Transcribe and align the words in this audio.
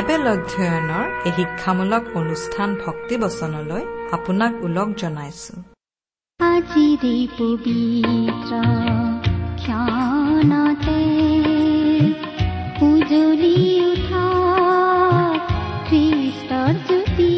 Bible 0.00 0.26
অধ্যয়নৰ 0.34 1.06
এই 1.28 1.32
শিক্ষামূলক 1.38 2.04
অনুষ্ঠান 2.20 2.68
ভক্তিবচনলৈ 2.84 3.82
আপোনাক 4.16 4.52
ওলগ 4.66 4.88
জনাইছো। 5.00 5.54
আজিৰে 6.40 7.16
পবিত্ৰ 7.38 8.52
উজলি 12.88 13.58
উঠা 13.90 14.26
খ্ৰীষ্টৰ 15.88 16.74
জ্যোতি। 16.86 17.34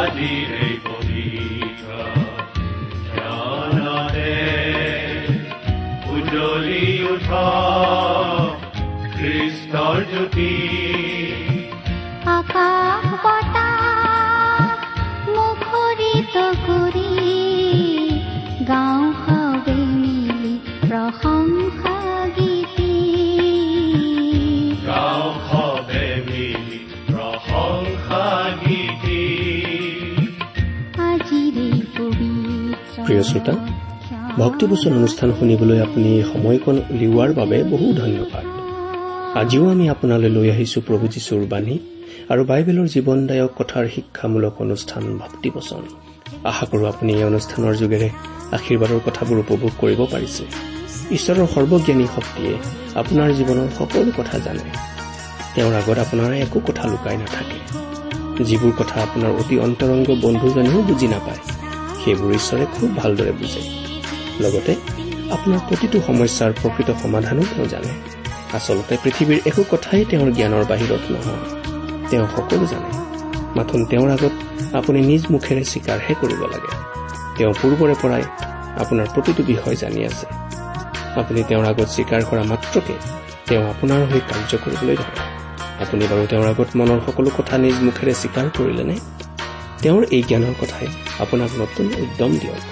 আজিৰে 0.00 0.68
পবিত্ৰ 0.86 1.88
জ্ঞানতে 3.16 4.32
উজ্বলি 6.14 6.86
উঠা 7.12 7.46
খ্ৰীষ্টৰ 9.16 9.98
জ্যোতি। 10.12 10.52
শ্ৰোতা 33.24 33.54
ভক্তিভূষণ 34.38 34.92
অনুষ্ঠান 34.92 35.32
শুনিবলৈ 35.38 35.78
আপুনি 35.80 36.22
সময়কণ 36.32 36.76
উলিওৱাৰ 36.90 37.30
বাবে 37.32 37.58
বহু 37.64 37.86
ধন্যবাদ। 37.92 38.44
আজিও 39.36 39.64
আমি 39.68 39.84
আপোনালৈ 39.88 40.30
লৈ 40.36 40.48
আহিছো 40.50 40.80
প্ৰভু 40.80 41.04
যীশুৰ 41.08 41.42
বাণী 41.52 41.78
আৰু 42.28 42.42
বাইবেলৰ 42.44 42.86
জীৱনদায়ক 42.86 43.50
কথাৰ 43.58 43.84
শিক্ষামূলক 43.94 44.54
অনুষ্ঠান 44.60 45.02
ভক্তিবচন 45.18 45.82
আশা 46.44 46.66
কৰো 46.66 46.84
আপুনি 46.86 47.12
এই 47.12 47.24
অনুষ্ঠানৰ 47.24 47.74
যোগেৰে 47.74 48.08
আশীৰ্বাদৰ 48.52 49.00
কথাবোৰ 49.06 49.38
উপভোগ 49.38 49.70
কৰিব 49.78 50.00
পাৰিছে। 50.12 50.44
ঈশ্বৰৰ 51.10 51.46
সৰ্বজ্ঞানী 51.54 52.06
শক্তিয়ে 52.16 52.54
আপোনাৰ 52.94 53.28
জীৱনৰ 53.32 53.68
সকলো 53.78 54.10
কথা 54.16 54.38
জানে। 54.38 54.64
তেওঁৰ 55.54 55.74
আগত 55.74 55.98
আপোনাৰ 55.98 56.30
একো 56.44 56.58
কথা 56.60 56.84
লুকাই 56.88 57.16
নাথাকে। 57.16 57.58
যিবোৰ 58.44 58.72
কথা 58.78 58.96
আপোনাৰ 59.02 59.30
অতি 59.40 59.56
অন্তৰংগ 59.58 60.08
বন্ধুজনেও 60.22 60.82
বুজি 60.82 61.08
নাপায় 61.08 61.42
সেইবোৰ 62.04 62.34
ঈশ্বৰে 62.34 62.66
খুব 62.72 62.96
ভালদৰে 62.96 63.32
বুজে। 63.32 63.62
লগতে 64.40 64.72
আপোনাৰ 65.30 65.58
প্ৰতিটো 65.58 66.00
সমস্যাৰ 66.00 66.52
প্ৰকৃত 66.52 66.90
সমাধানো 67.02 67.42
তেওঁ 67.42 67.66
জানে। 67.66 67.92
আচলতে 68.52 68.96
পৃথিৱীৰ 69.04 69.40
একো 69.46 69.62
কথাই 69.70 70.04
তেওঁৰ 70.04 70.30
জ্ঞানৰ 70.32 70.64
বাহিৰত 70.64 71.02
নহয়। 71.10 71.42
তেওঁ 72.10 72.26
সকলো 72.36 72.66
জানে। 72.66 72.90
মাথোন 73.56 73.84
তেওঁৰ 73.84 74.10
আগত 74.10 74.32
আপুনি 74.74 75.00
নিজ 75.00 75.22
মুখেৰে 75.30 75.64
স্বীকাৰহে 75.64 76.14
কৰিব 76.14 76.40
লাগে। 76.42 76.70
তেওঁ 77.36 77.52
পূৰ্বৰে 77.52 77.94
পৰাই 78.02 78.22
আপোনাৰ 78.78 79.06
প্ৰতিটো 79.14 79.42
বিষয় 79.42 79.76
জানি 79.76 80.04
আছে। 80.04 80.26
আপুনি 81.16 81.42
তেওঁৰ 81.42 81.64
আগত 81.64 81.88
স্বীকাৰ 81.88 82.22
কৰা 82.30 82.42
মাত্ৰকে 82.42 82.94
তেওঁ 83.48 83.64
আপোনাৰ 83.70 84.00
হৈ 84.04 84.20
কাৰ্য 84.20 84.58
কৰিবলৈ 84.64 84.96
ধৰে। 84.96 85.20
আপুনি 85.80 86.04
বাৰু 86.04 86.26
তেওঁৰ 86.26 86.46
আগত 86.48 86.68
মনৰ 86.76 86.98
সকলো 87.06 87.30
কথা 87.36 87.58
নিজ 87.58 87.76
মুখেৰে 87.82 88.14
স্বীকাৰ 88.14 88.46
কৰিলেনে? 88.58 88.96
তেওঁৰ 89.84 90.02
এই 90.16 90.22
জ্ঞানৰ 90.28 90.54
কথাই 90.60 90.88
আপোনাক 91.18 91.50
নতুন 91.58 91.86
উদ্যম 92.02 92.30
দিয়ক। 92.42 92.62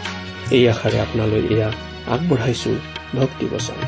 এই 0.57 0.63
আশাৰে 0.69 0.99
আপোনালৈ 1.01 1.43
এয়া 1.55 1.69
আগবঢ়াইছো 2.15 2.71
ভক্তি 3.17 3.47
বচন 3.53 3.79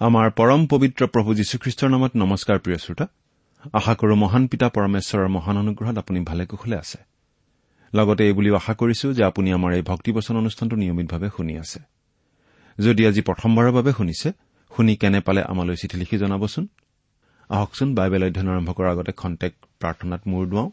আমাৰ 0.00 0.30
পৰম 0.30 0.66
পবিত্ৰ 0.66 1.06
প্ৰভু 1.06 1.34
যীশুখ্ৰীষ্টৰ 1.34 1.90
নামত 1.90 2.12
নমস্কাৰ 2.16 2.58
প্ৰিয় 2.58 2.78
শ্ৰোতা। 2.78 3.06
আশা 3.72 3.94
কৰো 3.94 4.14
মহান 4.14 4.46
পিতা 4.46 4.68
পৰমেশ্বৰৰ 4.68 5.28
মহান 5.28 5.56
অনুগ্ৰহত 5.56 5.98
আপুনি 5.98 6.20
ভালে 6.20 6.46
কুশলে 6.46 6.76
আছে। 6.76 6.98
লগতে 7.94 8.22
এই 8.26 8.32
বুলিও 8.32 8.54
আশা 8.54 8.74
কৰিছো 8.74 9.12
যে 9.12 9.24
আপুনি 9.24 9.52
আমাৰ 9.52 9.72
এই 9.74 9.82
ভক্তিবচন 9.82 10.36
অনুষ্ঠানটো 10.36 10.76
নিয়মিতভাৱে 10.76 11.28
শুনি 11.36 11.58
আছে। 11.58 11.80
যদি 12.78 13.06
আজি 13.06 13.20
প্ৰথমবাৰৰ 13.20 13.72
বাবে 13.72 13.92
শুনিছে 13.92 14.28
শুনি 14.76 14.96
কেনে 14.96 15.20
পালে 15.20 15.40
আমালৈ 15.42 15.76
চিঠি 15.76 15.96
লিখি 15.98 16.16
জনাবচোন। 16.18 16.68
আহকচোন 17.50 17.94
বাইবেল 17.94 18.22
অধ্যয়ন 18.24 18.48
আৰম্ভ 18.48 18.70
কৰাৰ 18.70 18.90
আগতে 18.90 19.12
খন্তেক 19.12 19.52
প্ৰাৰ্থনাত 19.80 20.20
মূৰ 20.26 20.46
দুৱাওঁ। 20.46 20.70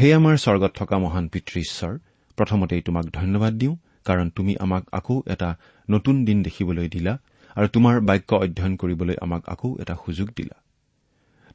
হে 0.00 0.14
আমাৰ 0.14 0.36
স্বৰ্গত 0.36 0.72
থকা 0.74 0.98
মহান 0.98 1.28
পিতৃ 1.28 1.60
ঈশ্বৰ 1.60 1.98
প্ৰথমতেই 2.36 2.82
তোমাক 2.82 3.04
ধন্যবাদ 3.04 3.52
দিওঁ 3.54 3.76
কাৰণ 4.04 4.30
তুমি 4.30 4.56
আমাক 4.60 4.84
আকৌ 4.92 5.22
এটা 5.26 5.56
নতুন 5.90 6.24
দিন 6.24 6.42
দেখিবলৈ 6.42 6.88
দিলা। 6.88 7.18
আৰু 7.56 7.68
তোমাৰ 7.68 8.00
বাক্য 8.00 8.30
অধ্যয়ন 8.34 8.74
কৰিবলৈ 8.76 9.16
আমাক 9.20 9.42
আকৌ 9.48 9.68
এটা 9.80 9.94
সুযোগ 10.06 10.28
দিলা। 10.36 10.56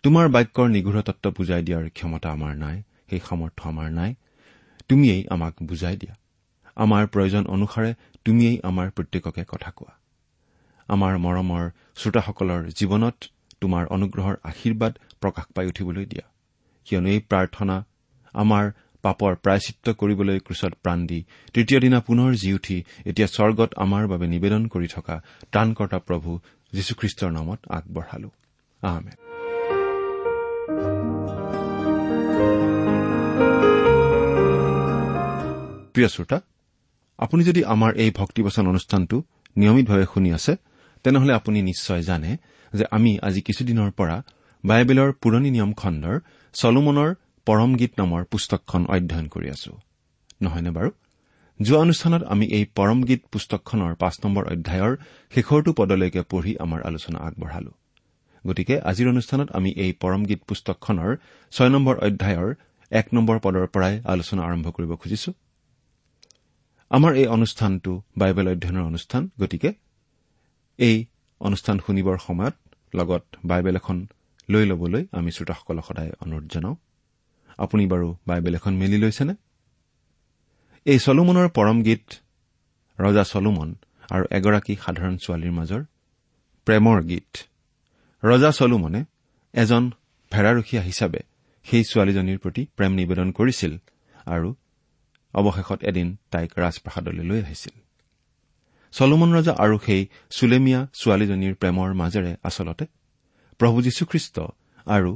তোমাৰ 0.04 0.26
বাক্যৰ 0.30 0.68
নিগূঢ় 0.70 1.02
তত্ব 1.02 1.26
বুজাই 1.38 1.62
দিয়াৰ 1.64 1.90
ক্ষমতা 1.90 2.30
আমাৰ 2.32 2.54
নাই 2.56 2.78
সেই 3.10 3.22
সামৰ্থ্য 3.30 3.64
আমাৰ 3.70 3.90
নাই 3.92 4.12
তুমিয়েই 4.90 5.24
আমাক 5.30 5.54
বুজাই 5.64 5.96
দিয়া। 5.96 6.16
আমাৰ 6.78 7.08
প্ৰয়োজন 7.08 7.44
অনুসাৰে 7.46 7.92
তুমিয়েই 8.26 8.58
আমাৰ 8.64 8.88
প্ৰত্যেককে 8.90 9.44
কথা 9.48 9.70
কোৱা। 9.72 9.94
আমাৰ 10.90 11.14
মৰমৰ 11.18 11.64
শ্ৰোতাসকলৰ 11.96 12.62
জীৱনত 12.70 13.18
তোমাৰ 13.62 13.84
অনুগ্ৰহৰ 13.86 14.36
আশীৰ্বাদ 14.44 14.94
প্ৰকাশ 15.22 15.46
পাই 15.56 15.66
উঠিবলৈ 15.68 16.06
দিয়া। 16.06 16.26
কিয়নো 16.88 17.10
এই 17.10 17.20
প্ৰাৰ্থনা 17.30 17.76
আমাৰ 18.34 18.66
পাপৰ 19.04 19.32
প্ৰায়চিত্ৰ 19.44 19.88
কৰিবলৈ 19.94 20.38
ক্ৰুচত 20.40 20.74
প্ৰাণ 20.84 21.00
দি 21.06 21.20
তৃতীয় 21.54 21.80
দিনা 21.80 22.00
পুনৰ 22.00 22.30
জি 22.42 22.50
উঠি 22.54 22.78
এতিয়া 23.10 23.28
স্বৰ্গত 23.28 23.70
আমাৰ 23.76 24.04
বাবে 24.08 24.26
নিবেদন 24.28 24.62
কৰি 24.68 24.88
থকা 24.96 25.16
ত্ৰাণকৰ্তা 25.52 26.00
প্ৰভু 26.08 26.32
যীশুখ্ৰীষ্টৰ 26.74 27.32
নামত 27.38 27.60
আগবঢ়ালো। 27.78 28.30
প্ৰিয় 35.94 36.08
শ্ৰোতা 36.08 36.38
আপুনি 37.20 37.42
যদি 37.44 37.62
আমাৰ 37.64 37.92
এই 37.96 38.12
ভক্তিবচন 38.12 38.66
অনুষ্ঠানটো 38.68 39.18
নিয়মিতভাৱে 39.58 40.06
শুনি 40.14 40.30
আছে 40.34 40.54
তেনেহলে 41.04 41.32
আপুনি 41.34 41.62
নিশ্চয় 41.62 42.02
জানে 42.02 42.32
যে 42.74 42.86
আমি 42.92 43.12
আজি 43.28 43.42
কিছুদিনৰ 43.42 43.90
পৰা 43.92 44.18
বাইবেলৰ 44.64 45.10
পুৰণি 45.22 45.50
নিয়ম 45.56 45.72
খণ্ডৰ 45.74 46.16
চলোমনৰ 46.54 47.10
পৰম 47.50 47.76
গীত 47.76 47.92
নামৰ 47.98 48.24
পুস্তকখন 48.24 48.86
অধ্যয়ন 48.86 49.28
কৰি 49.28 49.50
আছো। 49.50 49.72
নহয়নে 50.42 50.72
বাৰু? 50.72 50.90
যোৱা 51.62 51.80
অনুষ্ঠানত 51.80 52.24
আমি 52.24 52.46
এই 52.46 52.66
পৰম 52.76 53.04
গীত 53.04 53.22
পুস্তকখনৰ 53.32 53.96
পাঁচ 53.96 54.16
নম্বৰ 54.26 54.44
অধ্যায়ৰ 54.46 54.98
শেষৰটো 55.32 55.74
পদলৈকে 55.74 56.22
পঢ়ি 56.22 56.56
আমাৰ 56.60 56.82
আলোচনা 56.82 57.20
আগবঢ়ালো। 57.20 57.72
গতিকে 58.48 58.80
আজিৰ 58.80 59.10
অনুষ্ঠানত 59.10 59.52
আমি 59.52 59.70
এই 59.72 59.94
পৰম 59.94 60.26
গীত 60.26 60.42
পুস্তকখনৰ 60.48 61.16
ছয় 61.52 61.70
নম্বৰ 61.70 61.96
অধ্যায়ৰ 61.98 62.54
এক 62.92 63.08
নম্বৰ 63.14 63.40
পদৰ 63.40 63.68
পৰাই 63.68 64.02
আলোচনা 64.06 64.42
আৰম্ভ 64.44 64.72
কৰিব 64.72 64.92
খুজিছো। 64.96 65.34
আমাৰ 66.90 67.16
এই 67.16 67.28
অনুষ্ঠানটো 67.28 68.02
বাইবেল 68.18 68.48
অধ্যয়নৰ 68.48 68.82
অনুষ্ঠান 68.82 69.30
গতিকে 69.40 69.74
এই 70.78 71.06
অনুষ্ঠান 71.40 71.80
শুনিবৰ 71.88 72.18
সময়ত 72.18 72.56
লগত 72.96 73.24
বাইবেল 73.46 73.76
এখন 73.76 74.08
লৈ 74.50 74.66
ল'বলৈ 74.66 75.06
আমি 75.12 75.32
শ্ৰোতাসকলক 75.32 75.86
সদায় 75.86 76.12
অনুৰোধ 76.22 76.48
জনাওঁ। 76.50 76.76
আপুনি 77.64 77.84
বাৰু 77.88 78.08
বাইবেল 78.28 78.54
এখন 78.56 78.74
মেলি 78.82 78.98
লৈছেনে? 78.98 79.34
এই 80.86 81.00
চলোমনৰ 81.00 81.48
পৰম 81.50 81.78
গীত 81.84 82.06
ৰজা 83.00 83.24
চলোমন 83.24 83.70
আৰু 84.10 84.24
এগৰাকী 84.38 84.74
সাধাৰণ 84.86 85.16
ছোৱালীৰ 85.18 85.52
মাজৰ 85.52 85.82
প্ৰেমৰ 86.68 86.98
গীত। 87.04 87.32
ৰজা 88.24 88.52
চলোমনে 88.52 89.02
এজন 89.54 89.84
ভেড়াৰখীয়া 90.32 90.82
হিচাপে 90.84 91.22
সেই 91.64 91.84
ছোৱালীজনীৰ 91.84 92.38
প্ৰতি 92.38 92.62
প্ৰেম 92.78 92.92
নিবেদন 92.92 93.28
কৰিছিল 93.32 93.74
আৰু 94.26 94.50
অৱশেষত 95.34 95.80
এদিন 95.84 96.08
তাইক 96.32 96.52
ৰাজপ্ৰাসাদলৈ 96.58 97.24
লৈ 97.24 97.40
আহিছিল। 97.42 97.76
চলোমন 98.94 99.30
ৰজা 99.34 99.54
আৰু 99.54 99.76
সেই 99.86 100.02
চুলেমিয়া 100.30 100.80
ছোৱালীজনীৰ 100.94 101.56
প্ৰেমৰ 101.56 101.90
মাজেৰে 101.94 102.32
আচলতে 102.44 102.86
প্ৰভু 103.60 103.78
যীশুখ্ৰীষ্ট 103.82 104.36
আৰু 104.86 105.12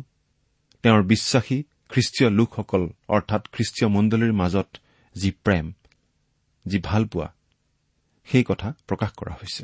তেওঁৰ 0.83 1.01
বিশ্বাসী 1.03 1.63
খ্ৰীষ্টীয় 1.93 2.29
লোকসকল 2.29 2.83
অৰ্থাৎ 3.15 3.43
খ্ৰীষ্টীয় 3.53 3.87
মণ্ডলীৰ 3.95 4.33
মাজত 4.33 4.69
যি 5.15 5.29
প্ৰেম 5.45 5.65
যি 6.65 6.77
ভালপোৱা 6.79 7.27
সেই 8.27 8.43
কথা 8.43 8.69
প্ৰকাশ 8.87 9.11
কৰা 9.19 9.33
হৈছে। 9.39 9.63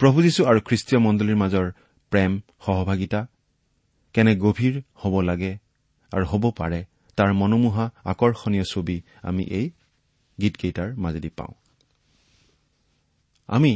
প্ৰভু 0.00 0.18
যীশু 0.22 0.40
আৰু 0.50 0.60
খ্ৰীষ্টীয় 0.68 1.00
মণ্ডলীৰ 1.06 1.38
মাজৰ 1.42 1.66
প্ৰেম 2.12 2.30
সহভাগিতা 2.64 3.20
কেনে 4.14 4.32
গভীৰ 4.36 4.74
হ'ব 4.94 5.14
লাগে 5.20 5.52
আৰু 6.12 6.24
হ'ব 6.30 6.44
পাৰে 6.50 6.80
তাৰ 7.18 7.30
মনোমোহা 7.32 7.84
আকৰ্ষণীয় 8.04 8.64
ছবি 8.64 8.96
আমি 9.22 9.42
এই 9.58 9.66
গীতকেইটাৰ 10.38 10.88
মাজেদি 10.96 11.30
পাওঁ। 11.38 11.52
আমি 13.48 13.72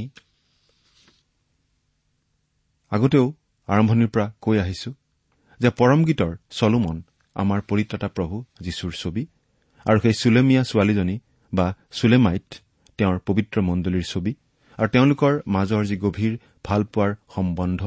আগতেও 2.92 3.26
আৰম্ভণিৰ 3.68 4.10
পৰা 4.14 4.26
কৈ 4.40 4.56
আহিছো 4.58 4.90
যে 5.60 5.68
পৰম 5.70 6.00
গীতৰ 6.04 6.32
চলোমন 6.50 6.96
আমাৰ 7.34 7.60
পৰিত্ৰাতা 7.60 8.08
প্ৰভু 8.08 8.36
যীশুৰ 8.60 8.92
ছবি 8.92 9.22
আৰু 9.86 9.98
সেই 10.00 10.14
চুলেমিয়া 10.20 10.62
ছোৱালীজনী 10.62 11.16
বা 11.52 11.66
চুলেমাইট 11.92 12.48
তেওঁৰ 12.98 13.18
পবিত্ৰ 13.26 13.56
মণ্ডলীৰ 13.60 14.06
ছবি 14.08 14.32
আৰু 14.78 14.88
তেওঁলোকৰ 14.88 15.32
মাজৰ 15.46 15.82
যি 15.84 15.96
গভীৰ 15.96 16.32
ভালপোৱাৰ 16.64 17.10
সম্বন্ধ 17.34 17.82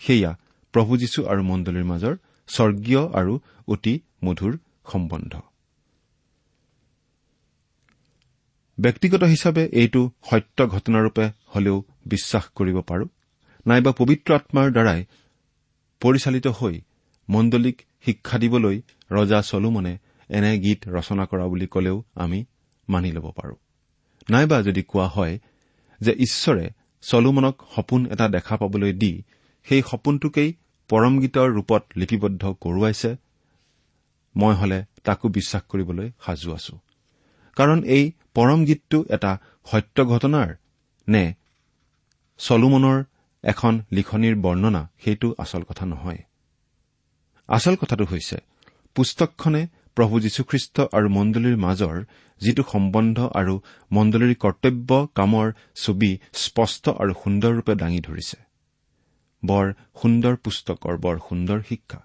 সেয়া 0.00 0.32
প্ৰভু 0.74 0.92
যীশু 0.96 1.20
আৰু 1.26 1.42
মণ্ডলীৰ 1.42 1.84
মাজৰ 1.84 2.14
স্বৰ্গীয় 2.48 3.02
আৰু 3.12 3.32
অতি 3.68 3.94
মধুৰ 4.24 4.52
সম্বন্ধ। 4.92 5.32
ব্যক্তিগত 8.78 9.22
হিচাপে 9.24 9.62
এইটো 9.72 10.10
সত্য 10.30 10.58
ঘটনাৰূপে 10.66 11.24
হলেও 11.54 11.76
বিশ্বাস 12.06 12.44
কৰিব 12.48 12.80
পাৰো। 12.80 13.06
নাইবা 13.66 13.92
পবিত্ৰ 13.92 14.34
আত্মাৰ 14.34 14.66
দ্বাৰাই 14.70 15.00
পৰিচালিত 16.00 16.46
হৈ 16.46 16.74
মণ্ডলীক 17.28 17.76
শিক্ষা 18.06 18.38
দিবলৈ 18.38 18.82
ৰজা 19.10 19.42
চলোমনে 19.42 19.98
এনে 20.28 20.58
গীত 20.58 20.88
ৰচনা 20.88 21.24
কৰা 21.26 21.46
বুলি 21.46 21.66
কলেও 21.66 22.04
আমি 22.14 22.44
মানি 22.88 23.12
ল'ব 23.12 23.30
পাৰো। 23.30 23.54
নাইবা 24.30 24.62
যদি 24.62 24.82
কোৱা 24.82 25.06
হয় 25.06 25.38
যে 26.00 26.12
ঈশ্বৰে 26.12 26.70
চলোমনক 27.02 27.62
সপোন 27.76 28.06
এটা 28.06 28.28
দেখা 28.28 28.56
পাবলৈ 28.56 28.92
দি 28.92 29.22
সেই 29.64 29.82
সপোনটোকেই 29.90 30.54
পৰম 30.88 31.20
গীতৰ 31.20 31.48
ৰূপত 31.50 31.82
লিপিবদ্ধ 31.96 32.54
কৰোৱাইছে 32.60 33.16
মই 34.36 34.54
হলে 34.54 34.84
তাকো 35.04 35.28
বিশ্বাস 35.28 35.62
কৰিবলৈ 35.62 36.10
সাজু 36.26 36.52
আছো। 36.52 36.78
কাৰণ 37.56 37.82
এই 37.82 38.12
পৰম 38.34 38.64
গীতটো 38.64 39.04
এটা 39.10 39.38
সত্য 39.66 40.04
ঘটনাৰ 40.04 40.54
নে 41.08 41.34
চলোমনৰ 42.38 43.04
এখন 43.42 43.80
লিখনিৰ 43.92 44.34
বৰ্ণনা 44.36 44.88
সেইটো 45.04 45.34
আচল 45.38 45.62
কথা 45.62 45.86
নহয়। 45.86 46.18
আচল 47.48 47.74
কথাটো 47.76 48.04
হৈছে 48.04 48.36
পুস্তকখনে 48.96 49.62
প্ৰভু 49.96 50.14
যীশুখ্ৰীষ্ট 50.20 50.76
আৰু 50.96 51.08
মণ্ডলীৰ 51.08 51.56
মাজৰ 51.56 51.96
যিটো 52.40 52.62
সম্বন্ধ 52.72 53.18
আৰু 53.34 53.54
মণ্ডলীৰ 53.92 54.34
কৰ্তব্য 54.34 54.90
কামৰ 55.14 55.46
ছবি 55.74 56.10
স্পষ্ট 56.32 56.84
আৰু 56.88 57.12
সুন্দৰৰূপে 57.24 57.74
দাঙি 57.74 58.00
ধৰিছে। 58.00 58.36
বৰ 59.42 59.66
সুন্দৰ 60.02 60.34
পুস্তকৰ 60.36 60.94
বৰ 60.96 61.16
সুন্দৰ 61.28 61.58
শিক্ষা। 61.68 62.00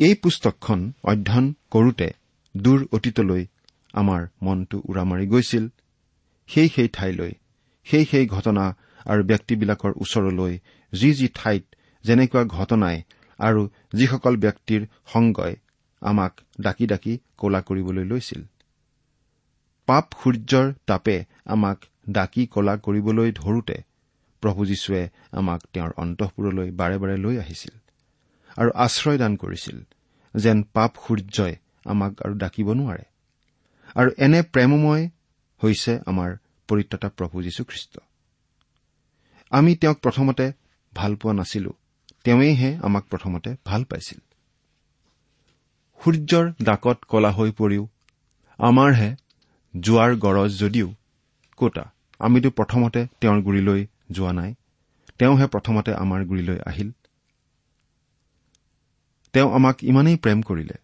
এই 0.00 0.14
পুস্তকখন 0.14 0.80
অধ্যয়ন 1.04 1.46
কৰোতে 1.70 2.08
দূৰ 2.56 2.80
অতীতলৈ 2.92 3.42
আমাৰ 3.92 4.20
মনটো 4.42 4.76
উৰা 4.88 5.04
মাৰি 5.04 5.26
গৈছিল। 5.26 5.64
সেই 6.46 6.68
সেই 6.68 6.88
ঠাইলৈ 6.88 7.32
সেই 7.84 8.04
সেই 8.04 8.26
ঘটনা 8.26 8.64
আৰু 9.06 9.22
ব্যক্তিবিলাকৰ 9.24 9.92
ওচৰলৈ 9.96 10.54
যি 10.92 11.10
যি 11.14 11.28
ঠাইত 11.34 11.64
যেনেকুৱা 12.04 12.42
ঘটনাই 12.44 13.02
আৰু 13.38 13.68
যিসকল 13.94 14.34
ব্যক্তিৰ 14.36 14.86
সংগই 15.12 15.54
আমাক 16.02 16.32
ডাকি 16.60 16.86
ডাকি 16.86 17.12
কলা 17.38 17.60
কৰিবলৈ 17.60 18.04
লৈছিল। 18.04 18.42
পাপ 19.88 20.06
সূৰ্যৰ 20.22 20.66
তাপে 20.86 21.16
আমাক 21.44 21.78
ডাকি 22.08 22.46
কলা 22.46 22.74
কৰিবলৈ 22.76 23.32
ধৰোতে 23.32 23.76
প্ৰভু 24.42 24.60
যীশুৱে 24.66 25.02
আমাক 25.32 25.60
তেওঁৰ 25.72 25.92
অন্তঃপুৰলৈ 25.96 26.68
বাৰে 26.70 26.96
বাৰে 26.98 27.16
লৈ 27.16 27.36
আহিছিল 27.38 27.74
আৰু 28.58 28.70
আশ্ৰয় 28.74 29.18
দান 29.18 29.32
কৰিছিল 29.36 29.76
যেন 30.34 30.62
পাপ 30.62 30.92
সূৰ্যই 31.06 31.54
আমাক 31.84 32.12
আৰু 32.22 32.34
ডাকিব 32.34 32.68
নোৱাৰে। 32.72 33.04
আৰু 33.94 34.10
এনে 34.18 34.40
প্ৰেমময় 34.42 35.04
হৈছে 35.62 35.92
আমাৰ 36.06 36.30
পৰিত্ৰতা 36.68 37.08
প্ৰভু 37.08 37.42
যীশুখ্ৰীষ্ট। 37.42 37.94
আমি 39.52 39.74
তেওঁক 39.74 39.98
প্ৰথমতে 39.98 40.52
ভাল 40.92 41.12
পোৱা 41.20 41.32
নাছিলো 41.32 41.72
তেওঁইহে 42.24 42.70
আমাক 42.86 43.04
প্ৰথমতে 43.10 43.50
ভাল 43.64 43.82
পাইছিল। 43.90 44.20
সূৰ্যৰ 46.00 46.46
ডাকত 46.68 46.98
কলা 47.10 47.30
হৈ 47.30 47.50
পৰিও 47.60 47.84
আমাৰহে 48.58 49.10
যোৱাৰ 49.74 50.12
গৰজ 50.24 50.50
যদিও 50.62 50.88
কতা 51.60 51.84
আমিতো 52.20 52.50
প্ৰথমতে 52.58 53.00
তেওঁৰ 53.20 53.38
গুৰিলৈ 53.46 53.80
যোৱা 54.16 54.32
নাই 54.32 54.50
তেওঁহে 55.18 55.46
প্ৰথমতে 55.54 55.90
আমাৰ 55.94 56.20
গুৰিলৈ 56.30 56.58
আহিল। 56.70 56.90
তেওঁ 59.34 59.48
আমাক 59.58 59.76
ইমানেই 59.90 60.16
প্ৰেম 60.16 60.38
কৰিলে 60.42 60.76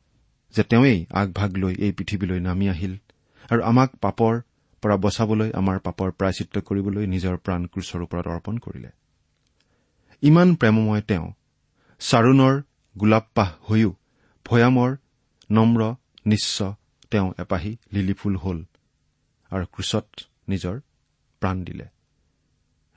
যে 0.55 0.63
তেওঁই 0.71 0.99
আগভাগ 1.21 1.51
লৈ 1.63 1.75
এই 1.85 1.93
পৃথিৱীলৈ 1.93 2.39
নামি 2.41 2.67
আহিল 2.75 2.95
আৰু 3.51 3.61
আমাক 3.71 3.91
পাপৰ 4.05 4.35
পৰা 4.83 4.97
বচাবলৈ 5.05 5.51
আমাৰ 5.61 5.77
পাপৰ 5.87 6.09
প্ৰায়চিত্ৰ 6.19 6.57
কৰিবলৈ 6.69 7.05
নিজৰ 7.15 7.35
প্ৰাণ 7.45 7.61
ক্ৰুচৰ 7.73 8.01
ওপৰত 8.07 8.27
অৰ্পণ 8.35 8.55
কৰিলে। 8.59 8.91
ইমান 10.23 10.55
প্ৰেমময় 10.55 11.03
তেওঁ। 11.03 11.27
চাৰুণৰ 12.01 12.63
গোলাপপাহ 12.99 13.51
হৈও 13.71 13.91
ভৈয়ামৰ 14.47 14.97
নম্ৰ 15.51 15.95
নিশ্চ 16.27 16.63
তেওঁ 17.11 17.33
এপাহি 17.39 17.77
লিলি 17.93 18.13
ফুল 18.13 18.37
হল 18.37 18.59
আৰু 19.51 19.65
ক্ৰুচত 19.73 20.07
নিজৰ 20.49 20.81
প্ৰাণ 21.41 21.65
দিলে। 21.65 21.87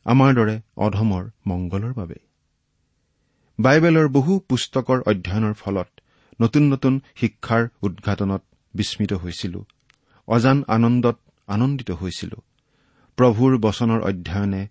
আমাৰ 0.05 0.33
দৰে 0.33 0.55
অধমৰ 0.77 1.23
মংগলৰ 1.47 1.93
বাবেই। 1.93 2.23
বাইবেলৰ 3.59 4.07
বহু 4.07 4.39
পুস্তকৰ 4.39 4.99
অধ্যয়নৰ 5.01 5.53
ফলত 5.53 5.89
নতুন 6.41 6.63
নতুন 6.73 7.01
শিক্ষাৰ 7.15 7.63
উদঘাটনত 7.81 8.43
বিস্মিত 8.73 9.13
হৈছিলো। 9.13 9.65
অজান 10.27 10.63
আনন্দত 10.67 11.17
আনন্দিত 11.47 11.91
হৈছিলো। 11.91 12.37
প্ৰভুৰ 13.17 13.57
বচনৰ 13.57 14.01
অধ্যয়নে 14.01 14.67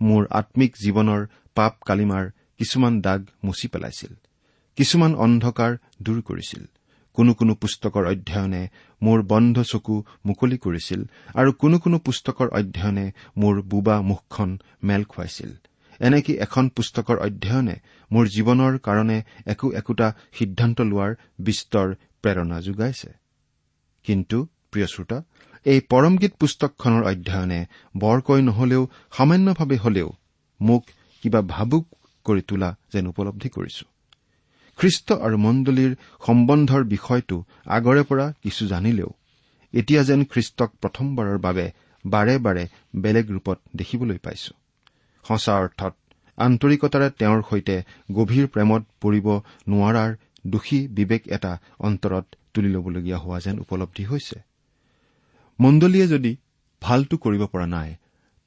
মোৰ 0.00 0.26
আম্মিক 0.30 0.76
জীৱনৰ 0.76 1.26
পাপ 1.56 1.72
কালিমাৰ 1.88 2.24
কিছুমান 2.58 2.94
দাগ 3.06 3.20
মুচি 3.44 3.66
পেলাইছিল। 3.72 4.12
কিছুমান 4.78 5.12
অন্ধকাৰ 5.24 5.72
দূৰ 6.04 6.18
কৰিছিল। 6.28 6.64
কোনো 7.16 7.32
কোনো 7.34 7.52
পুস্তকৰ 7.62 8.04
অধ্যয়নে 8.12 8.62
মোৰ 9.02 9.18
বন্ধ 9.32 9.56
চকু 9.72 9.94
মুকলি 10.26 10.56
কৰিছিল 10.64 11.00
আৰু 11.34 11.50
কোনো 11.62 11.76
কোনো 11.84 11.96
পুস্তকৰ 12.06 12.48
অধ্যয়নে 12.58 13.06
মোৰ 13.36 13.54
বোবা 13.70 13.96
মুখখন 14.10 14.50
মেল 14.84 15.02
খুৱাইছিল। 15.04 15.50
এনেকি 16.00 16.32
এখন 16.46 16.64
পুস্তকৰ 16.76 17.16
অধ্যয়নে 17.26 17.76
মোৰ 18.10 18.24
জীৱনৰ 18.34 18.74
কাৰণে 18.86 19.18
একো 19.46 19.66
একোটা 19.80 20.08
সিদ্ধান্ত 20.38 20.78
লোৱাৰ 20.90 21.12
বিস্তৰ 21.38 21.88
প্ৰেৰণা 22.22 22.58
যোগাইছে? 22.60 23.10
কিন্তু 24.04 24.38
প্ৰিয় 24.70 24.86
শ্ৰোতা 24.92 25.18
এই 25.64 25.80
পৰমগীত 25.90 26.32
পুস্তকখনৰ 26.40 27.02
অধ্যয়নে 27.10 27.60
বৰকৈ 27.98 28.40
নহলেও 28.48 28.82
সামান্যভাৱে 29.16 29.76
হলেও 29.76 30.08
মোক 30.60 30.82
কিবা 31.26 31.40
ভাবুক 31.42 31.84
কৰি 32.26 32.42
তোলা 32.48 32.70
যেন 32.92 33.06
উপলব্ধি 33.06 33.48
কৰিছো। 33.48 33.84
খ্ৰীষ্ট 34.78 35.08
আৰু 35.26 35.36
মণ্ডলীৰ 35.36 35.92
সম্বন্ধৰ 36.26 36.82
বিষয়টো 36.84 37.36
আগৰে 37.76 38.02
পৰা 38.02 38.26
কিছু 38.42 38.66
জানিলেও 38.66 39.10
এতিয়া 39.74 40.02
যেন 40.02 40.20
খ্ৰীষ্টক 40.24 40.70
প্ৰথমবাৰৰ 40.82 41.38
বাবে 41.38 41.66
বাৰে 42.04 42.34
বাৰে 42.38 42.64
বেলেগ 42.96 43.26
ৰূপত 43.30 43.58
দেখিবলৈ 43.76 44.18
পাইছো। 44.18 44.52
সঁচা 45.24 45.52
অৰ্থত 45.56 45.94
আন্তৰিকতাৰে 46.38 47.08
তেওঁৰ 47.10 47.40
সৈতে 47.50 47.76
গভীৰ 48.12 48.46
প্ৰেমত 48.46 48.82
পৰিব 49.00 49.26
নোৱাৰাৰ 49.68 50.10
দোষী 50.46 50.80
বিবেক 50.88 51.22
এটা 51.28 51.52
অন্তৰত 51.80 52.26
তুলি 52.54 52.68
ল'বলগীয়া 52.68 53.18
হোৱা 53.18 53.38
যেন 53.40 53.56
উপলব্ধি 53.58 54.04
হৈছে। 54.04 54.36
মণ্ডলীয়ে 55.58 56.06
যদি 56.06 56.36
ভালটো 56.82 57.16
কৰিব 57.16 57.42
পৰা 57.46 57.66
নাই 57.66 57.94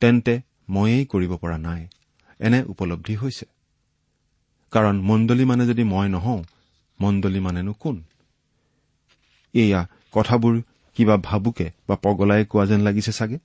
তেন্তে 0.01 0.41
ময়েই 0.69 1.05
কৰিব 1.05 1.31
পৰা 1.35 1.57
নাই। 1.57 1.87
এনে 2.39 2.59
উপলব্ধি 2.63 3.15
হৈছে। 3.15 3.45
কাৰণ 4.73 4.95
মণ্ডলী 5.01 5.45
মানে 5.45 5.63
যদি 5.67 5.83
মই 5.83 6.07
নহওঁ 6.09 6.43
মণ্ডলী 6.99 7.39
মানেনো 7.39 7.73
কোন? 7.73 7.97
এয়া 9.53 9.81
কথাবোৰ 10.11 10.55
কিবা 10.97 11.15
ভাবুকে 11.17 11.67
বা 11.87 11.95
পগলাই 12.03 12.45
কোৱা 12.45 12.65
যেন 12.65 12.81
লাগিছে 12.81 13.11
চাগে? 13.11 13.37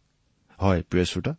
হয় 0.58 0.80
প্ৰিয় 0.90 1.04
শ্ৰোতা 1.04 1.32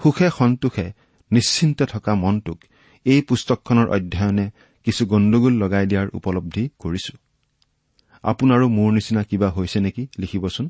সুখে 0.00 0.28
সন্তোষে 0.38 0.86
নিশ্চিন্তে 1.30 1.84
থকা 1.86 2.12
মনটোক 2.14 2.58
এই 3.06 3.20
পুস্তকখনৰ 3.22 3.86
অধ্যয়নে 3.88 4.46
কিছু 4.86 5.02
গণ্ডগোল 5.06 5.54
লগাই 5.62 5.84
দিয়াৰ 5.86 6.08
উপলব্ধি 6.18 6.64
কৰিছো। 6.78 7.14
আপোনাৰো 8.24 8.66
মোৰ 8.68 8.90
নিচিনা 8.92 9.22
কিবা 9.22 9.48
হৈছে 9.50 9.78
নেকি 9.80 10.02
লিখিবচোন 10.18 10.66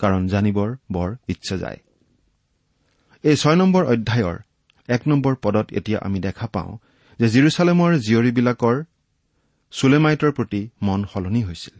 কাৰণ 0.00 0.22
জানিবৰ 0.28 0.68
বৰ 0.92 1.08
ইচ্ছা 1.28 1.56
যায়। 1.56 1.78
এই 3.24 3.36
ছয় 3.36 3.56
নম্বৰ 3.56 3.82
অধ্যায়ৰ 3.84 4.36
এক 4.88 5.02
নম্বৰ 5.08 5.34
পদত 5.42 5.66
এতিয়া 5.72 5.98
আমি 5.98 6.18
দেখা 6.20 6.46
পাওঁ 6.46 6.72
যে 7.18 7.26
জিৰচালেমৰ 7.34 7.92
জীয়ৰীবিলাকৰ 8.06 8.76
চুলেমাইটৰ 9.72 10.32
প্ৰতি 10.32 10.60
মন 10.82 11.00
সলনি 11.12 11.42
হৈছিল। 11.42 11.76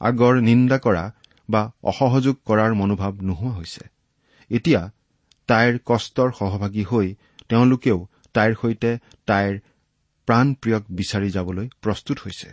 আগৰ 0.00 0.34
নিন্দা 0.40 0.78
কৰা 0.78 1.04
বা 1.48 1.62
অসহযোগ 1.82 2.36
কৰাৰ 2.46 2.72
মনোভাৱ 2.74 3.12
নোহোৱা 3.22 3.52
হৈছে। 3.56 3.84
এতিয়া 4.50 4.80
তাইৰ 5.48 5.72
কষ্টৰ 5.86 6.28
সহভাগী 6.38 6.84
হৈ 6.84 7.08
তেওঁলোকেও 7.48 7.98
তাইৰ 8.34 8.52
সৈতে 8.62 8.90
তাইৰ 9.26 9.52
প্ৰাণপ্ৰিয়ক 10.28 10.84
বিচাৰি 10.90 11.28
যাবলৈ 11.30 11.66
প্ৰস্তুত 11.82 12.16
হৈছে। 12.24 12.48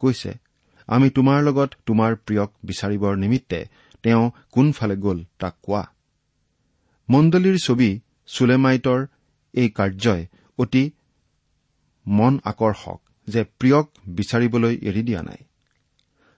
কৈছে 0.00 0.30
আমি 0.88 1.08
তোমাৰ 1.10 1.38
লগত 1.42 1.70
তোমাৰ 1.86 2.12
প্ৰিয়ক 2.16 2.50
বিচাৰিবৰ 2.64 3.12
নিমিত্তে 3.16 3.60
তেওঁ 4.02 4.24
কোনফালে 4.52 4.96
গ'ল 4.96 5.18
তাক 5.38 5.54
কোৱা? 5.62 5.82
মণ্ডলীৰ 7.08 7.56
ছবি 7.64 7.90
চুলেমাইটৰ 8.26 9.00
এই 9.60 9.68
কাৰ্যই 9.68 10.22
অতি 10.58 10.84
মন 12.06 12.34
আকৰ্ষক 12.44 12.98
যে 13.28 13.40
প্ৰিয়ক 13.58 13.86
বিচাৰিবলৈ 14.08 14.74
এৰি 14.88 15.02
দিয়া 15.02 15.22
নাই। 15.22 15.40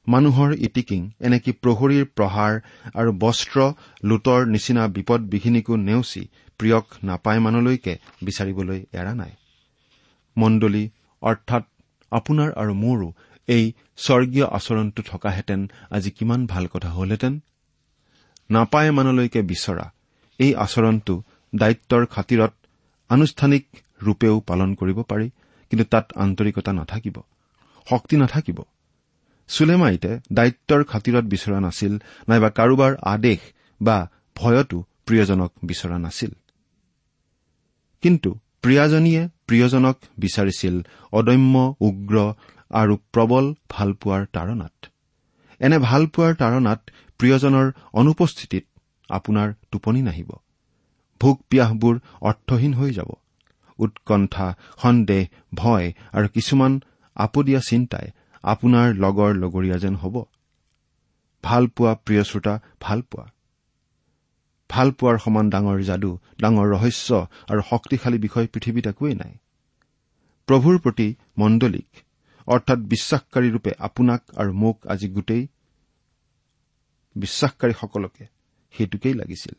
মানুহৰ 0.07 0.51
ইটিকিং 0.67 1.01
এনেকি 1.21 1.53
প্ৰহৰীৰ 1.63 2.05
প্ৰহাৰ 2.17 2.53
আৰু 2.95 3.11
বস্ত্ৰ 3.25 3.59
লোটৰ 4.05 4.41
নিচিনা 4.47 4.83
বিপদ 4.97 5.21
বিঘিনিকো 5.33 5.75
নেওচি 5.89 6.23
প্ৰিয়ক 6.61 6.87
নাপায়মানলৈকে 7.05 7.95
বিচাৰিবলৈ 8.23 8.81
এৰা 8.93 9.13
নাই। 9.15 9.33
মণ্ডলী 10.37 10.85
অৰ্থাৎ 11.23 11.65
আপোনাৰ 12.13 12.49
আৰু 12.53 12.73
মোৰো 12.75 13.09
এই 13.49 13.65
স্বৰ্গীয় 13.97 14.47
আচৰণটো 14.59 15.01
থকাহেঁতেন 15.03 15.61
আজি 15.91 16.11
কিমান 16.11 16.41
ভাল 16.47 16.65
কথা 16.67 16.91
হলহেঁতেন? 16.91 17.35
নাপায়মানলৈকে 18.51 19.41
বিচৰা 19.43 19.87
এই 20.41 20.53
আচৰণটো 20.55 21.15
দায়িত্বৰ 21.53 22.03
খাতিৰত 22.07 22.53
আনুষ্ঠানিক 23.11 23.65
ৰূপেও 24.03 24.37
পালন 24.41 24.71
কৰিব 24.75 24.99
পাৰি 25.11 25.27
কিন্তু 25.71 25.85
তাত 25.85 26.07
আন্তৰিকতা 26.17 26.73
নাথাকিব 26.73 27.17
শক্তি 27.87 28.17
নাথাকিব। 28.17 28.59
চুলেমাইতে 29.49 30.11
দায়িত্বৰ 30.33 30.81
খাতিৰত 30.85 31.25
বিচৰা 31.25 31.59
নাছিল 31.61 31.93
নাইবা 32.29 32.51
কাৰোবাৰ 32.59 32.93
আদেশ 33.15 33.41
বা 33.81 33.97
ভয়তো 34.37 34.79
প্ৰিয়জনক 35.07 35.51
বিচৰা 35.63 35.97
নাছিল। 35.99 36.33
কিন্তু 38.03 38.31
প্ৰিয়াজনীয়ে 38.63 39.23
প্ৰিয়জনক 39.47 39.97
বিচাৰিছিল 40.19 40.75
অদম্য 41.13 41.55
উগ্ৰ 41.81 42.17
আৰু 42.71 42.95
প্ৰবল 43.15 43.45
ভালপোৱাৰ 43.71 44.23
তাৰণাত। 44.33 44.77
এনে 45.61 45.79
ভালপোৱাৰ 45.79 46.33
তাৰণাত 46.35 46.81
প্ৰিয়জনৰ 47.21 47.67
অনুপস্থিতিত 47.93 48.65
আপোনাৰ 49.11 49.49
টোপনি 49.71 50.01
নাহিব। 50.03 50.31
ভোক 51.21 51.37
পিয়াহবোৰ 51.51 51.95
অৰ্থহীন 52.21 52.73
হৈ 52.75 52.91
যাব। 52.91 53.11
উৎকণ্ঠা 53.79 54.47
সন্দেহ 54.83 55.23
ভয় 55.55 55.87
আৰু 56.13 56.27
কিছুমান 56.29 56.73
আপদীয়া 57.17 57.61
চিন্তাই 57.61 58.07
আপোনাৰ 58.45 58.87
লগৰ 58.95 59.31
লগৰীয়া 59.35 59.79
যেন 59.79 59.95
হ'ব। 59.97 60.15
ভালপোৱা 61.45 61.93
প্ৰিয় 62.05 62.23
শ্ৰোতা 62.25 62.55
ভালপোৱা 62.81 63.25
ভালপোৱাৰ 64.71 65.17
সমান 65.19 65.47
ডাঙৰ 65.51 65.79
যাদু 65.83 66.11
ডাঙৰ 66.41 66.67
ৰহস্য 66.75 67.09
আৰু 67.49 67.61
শক্তিশালী 67.71 68.19
বিষয় 68.19 68.47
পৃথিৱীত 68.47 68.87
একোৱেই 68.87 69.15
নাই। 69.15 69.33
প্ৰভুৰ 70.49 70.77
প্ৰতি 70.79 71.09
মণ্ডলীক 71.39 71.89
অৰ্থাৎ 72.47 72.79
বিশ্বাসকাৰীৰূপে 72.79 73.73
আপোনাক 73.79 74.21
আৰু 74.37 74.53
মোক 74.53 74.77
আজি 74.87 75.09
গোটেই 75.09 75.43
বিশ্বাসকাৰীসকলকে 77.17 78.25
সেইটোকেই 78.75 79.15
লাগিছিল। 79.15 79.55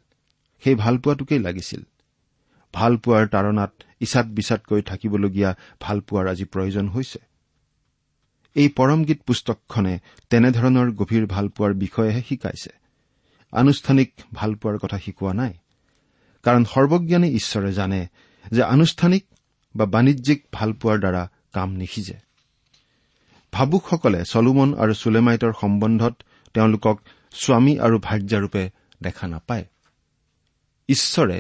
সেই 0.63 0.75
ভালপোৱাটোকেই 0.75 1.39
লাগিছিল। 1.39 1.81
ভালপোৱাৰ 2.73 3.27
তাৰণাত 3.27 3.71
ইছাত 3.99 4.27
বিচাতকৈ 4.27 4.81
থাকিবলগীয়া 4.81 5.55
ভালপোৱাৰ 5.79 6.27
আজি 6.27 6.45
প্ৰয়োজন 6.45 6.87
হৈছে। 6.87 7.19
এই 8.55 8.69
পৰমগীত 8.69 9.21
পুস্তকখনে 9.21 9.99
তেনেধৰণৰ 10.29 10.91
গভীৰ 10.91 11.25
ভালপোৱাৰ 11.25 11.73
বিষয়েহে 11.73 12.21
শিকাইছে। 12.29 12.69
আনুষ্ঠানিক 13.51 14.13
ভালপোৱাৰ 14.33 14.77
কথা 14.77 14.99
শিকোৱা 14.99 15.33
নাই। 15.33 15.53
কাৰণ 16.43 16.63
সৰ্বজ্ঞানী 16.63 17.29
ঈশ্বৰে 17.31 17.73
জানে 17.73 18.07
যে 18.51 18.63
আনুষ্ঠানিক 18.63 19.23
বা 19.75 19.85
বাণিজ্যিক 19.85 20.45
ভালপোৱাৰ 20.53 20.99
দ্বাৰা 20.99 21.29
কাম 21.53 21.71
নিসিজে। 21.71 22.13
ভাবুকসকলে 23.53 24.23
চলোমন 24.25 24.73
আৰু 24.73 24.93
চুলেমাইটৰ 24.93 25.53
সম্বন্ধত 25.61 26.15
তেওঁলোকক 26.53 26.99
স্বামী 27.31 27.79
আৰু 27.79 27.99
ভাৰ্যাৰূপে 27.99 28.69
দেখা 29.03 29.27
নাপায়। 29.27 29.65
ঈশ্বৰে 30.91 31.39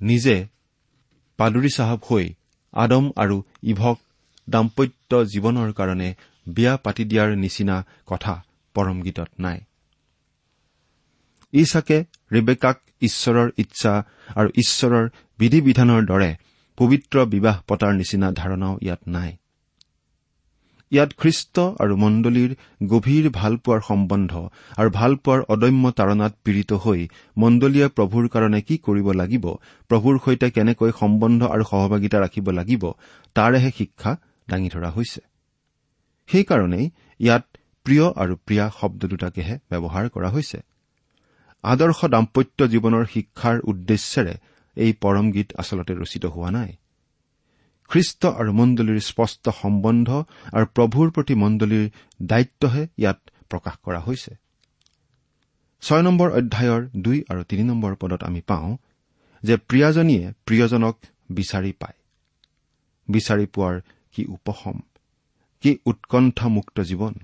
নিজে 0.00 0.36
পাদুৰী 1.38 1.70
চাহাব 1.76 2.00
হৈ 2.10 2.26
আদম 2.72 3.04
আৰু 3.16 3.36
ইভক 3.62 3.96
দাম্পত্য 4.50 5.10
জীৱনৰ 5.32 5.70
কাৰণে 5.72 6.08
বিয়া 6.46 6.72
পাতি 6.76 7.04
দিয়াৰ 7.04 7.30
নিচিনা 7.36 7.76
কথা 8.06 8.34
পৰমগীতত 8.74 9.30
নাই। 9.38 9.58
ইছাকে 11.52 11.98
ৰিবেকাক 12.32 12.76
ঈশ্বৰৰ 13.02 13.48
ইচ্ছা 13.56 13.92
আৰু 14.34 14.48
ঈশ্বৰৰ 14.54 15.04
বিধি 15.38 15.60
বিধানৰ 15.60 16.02
দৰে 16.06 16.30
পবিত্ৰ 16.78 17.16
বিবাহ 17.24 17.56
পতাৰ 17.68 17.92
নিচিনা 17.94 18.28
ধাৰণাও 18.32 18.74
ইয়াত 18.82 19.02
নাই। 19.08 19.30
ইয়াত 20.92 21.10
খ্ৰীষ্ট 21.20 21.56
আৰু 21.82 21.94
মণ্ডলীৰ 22.04 22.50
গভীৰ 22.92 23.24
ভালপোৱাৰ 23.40 23.80
সম্বন্ধ 23.88 24.32
আৰু 24.80 24.88
ভালপোৱাৰ 24.90 25.40
অদম্য 25.54 25.84
তাৰণাত 25.98 26.32
পীড়িত 26.44 26.70
হৈ 26.84 27.00
মণ্ডলীয়ে 27.36 27.88
প্ৰভুৰ 27.96 28.24
কাৰণে 28.34 28.60
কি 28.68 28.74
কৰিব 28.86 29.08
লাগিব 29.20 29.44
প্ৰভুৰ 29.90 30.14
সৈতে 30.24 30.46
কেনেকৈ 30.56 30.90
সম্বন্ধ 31.00 31.40
আৰু 31.54 31.64
সহভাগিতা 31.70 32.18
ৰাখিব 32.24 32.46
লাগিব 32.58 32.82
তাৰেহে 33.36 33.70
শিক্ষা 33.78 34.12
দাঙি 34.48 34.68
ধৰা 34.74 34.90
হৈছে। 34.96 35.20
সেইকাৰণেই 36.28 36.86
ইয়াত 37.20 37.44
প্ৰিয় 37.86 38.06
আৰু 38.22 38.34
প্ৰিয়া 38.46 38.66
শব্দ 38.78 39.00
দুটাকেহে 39.12 39.54
ব্যৱহাৰ 39.70 40.04
কৰা 40.14 40.28
হৈছে। 40.34 40.58
আদৰ্শ 41.64 41.98
দাম্পত্য 42.04 42.58
জীৱনৰ 42.72 43.04
শিক্ষাৰ 43.14 43.56
উদ্দেশ্যেৰে 43.70 44.34
এই 44.76 44.92
পৰম 45.02 45.26
গীত 45.32 45.48
আচলতে 45.60 45.92
ৰচিত 45.94 46.24
হোৱা 46.26 46.50
নাই। 46.50 46.70
খ্ৰীষ্ট 47.94 48.26
আৰু 48.26 48.52
মণ্ডলীৰ 48.52 49.00
স্পষ্ট 49.00 49.50
সম্বন্ধ 49.62 50.24
আৰু 50.52 50.66
প্ৰভুৰ 50.66 51.10
প্ৰতি 51.10 51.34
মণ্ডলীৰ 51.34 51.90
দায়িত্বহে 52.22 52.86
ইয়াত 52.98 53.30
প্ৰকাশ 53.50 53.74
কৰা 53.82 54.00
হৈছে। 54.00 54.34
ছয় 55.82 56.02
নম্বৰ 56.02 56.30
অধ্যায়ৰ 56.30 56.88
দুই 56.96 57.24
আৰু 57.28 57.44
তিনি 57.44 57.62
নম্বৰ 57.62 57.94
পদত 57.94 58.24
আমি 58.24 58.40
পাওঁ 58.40 58.76
যে 59.42 59.56
প্ৰিয়াজনীয়ে 59.56 60.32
প্ৰিয়জনক 60.46 60.96
বিচাৰি 61.30 61.72
পায়। 61.72 61.94
বিচাৰি 63.08 63.46
পোৱাৰ 63.46 63.80
কি 64.12 64.24
উপশম? 64.24 64.80
কি 65.60 65.78
উৎকণ্ঠামুক্ত 65.86 66.80
জীৱন? 66.80 67.14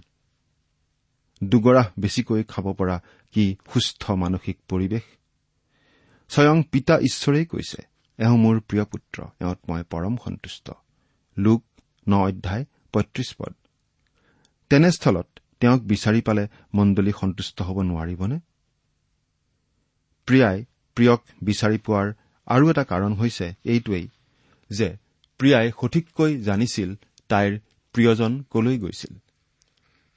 দুগৰাহ 1.45 1.87
বেছিকৈ 1.99 2.43
খাব 2.49 2.73
পৰা 2.73 3.03
কি 3.33 3.57
সুস্থ 3.73 4.11
মানসিক 4.11 4.59
পৰিৱেশ? 4.69 5.03
স্বয়ং 6.29 6.63
পিতা 6.63 6.99
ঈশ্বৰেই 6.99 7.47
কৈছে 7.47 7.90
এওঁ 8.21 8.37
মোৰ 8.37 8.57
প্ৰিয় 8.69 8.85
পুত্ৰ 8.85 9.19
এওঁত 9.41 9.61
মই 9.69 9.83
পৰম 9.91 10.17
সন্তুষ্ট। 10.25 10.67
লোক 11.37 11.61
ন 12.07 12.13
অধ্যায় 12.29 12.65
পঁয়ত্ৰিশ 12.93 13.29
পদ। 13.35 13.53
তেনেস্থলত 14.71 15.29
তেওঁক 15.61 15.81
বিচাৰি 15.83 16.21
পালে 16.21 16.45
মণ্ডলী 16.75 17.13
সন্তুষ্ট 17.21 17.57
হ'ব 17.63 17.79
নোৱাৰিবনে? 17.83 18.37
প্ৰিয়াই 20.29 20.59
প্ৰিয়ক 20.97 21.21
বিচাৰি 21.43 21.79
পোৱাৰ 21.79 22.07
আৰু 22.47 22.65
এটা 22.71 22.85
কাৰণ 22.85 23.13
হৈছে 23.13 23.47
এইটোৱেই 23.65 24.07
যে 24.71 24.89
প্ৰিয়াই 25.41 25.67
সঠিককৈ 25.81 26.31
জানিছিল 26.39 26.89
তাইৰ 27.31 27.53
প্ৰিয়জন 27.95 28.33
কলৈ 28.51 28.77
গৈছিল। 28.79 29.13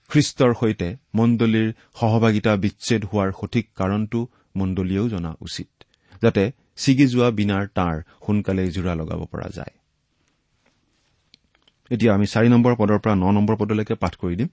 খ্ৰীষ্টৰ 0.10 0.52
সৈতে 0.60 0.90
মণ্ডলীৰ 1.16 1.70
সহভাগিতা 2.00 2.52
বিচ্ছেদ 2.58 3.02
হোৱাৰ 3.06 3.30
সঠিক 3.42 3.66
কাৰণটো 3.76 4.20
মণ্ডলীয়েও 4.56 5.08
জনা 5.10 5.32
উচিত 5.42 5.70
যাতে 6.22 6.44
ছিগি 6.78 7.06
যোৱা 7.08 7.30
বিনাৰ 7.32 7.64
তাঁৰ 7.78 7.96
সোনকালে 8.26 8.64
জোৰা 8.72 8.94
লগাব 8.96 9.22
পৰা 9.32 9.48
যায়। 9.50 9.74
এতিয়া 11.92 12.12
আমি 12.14 12.28
চাৰি 12.34 12.50
নম্বৰ 12.50 12.74
পদৰ 12.76 13.00
পৰা 13.04 13.16
ন 13.16 13.26
নম্বৰ 13.38 13.56
পদলৈকে 13.56 13.96
পাঠ 13.96 14.14
কৰি 14.16 14.36
দিম। 14.36 14.50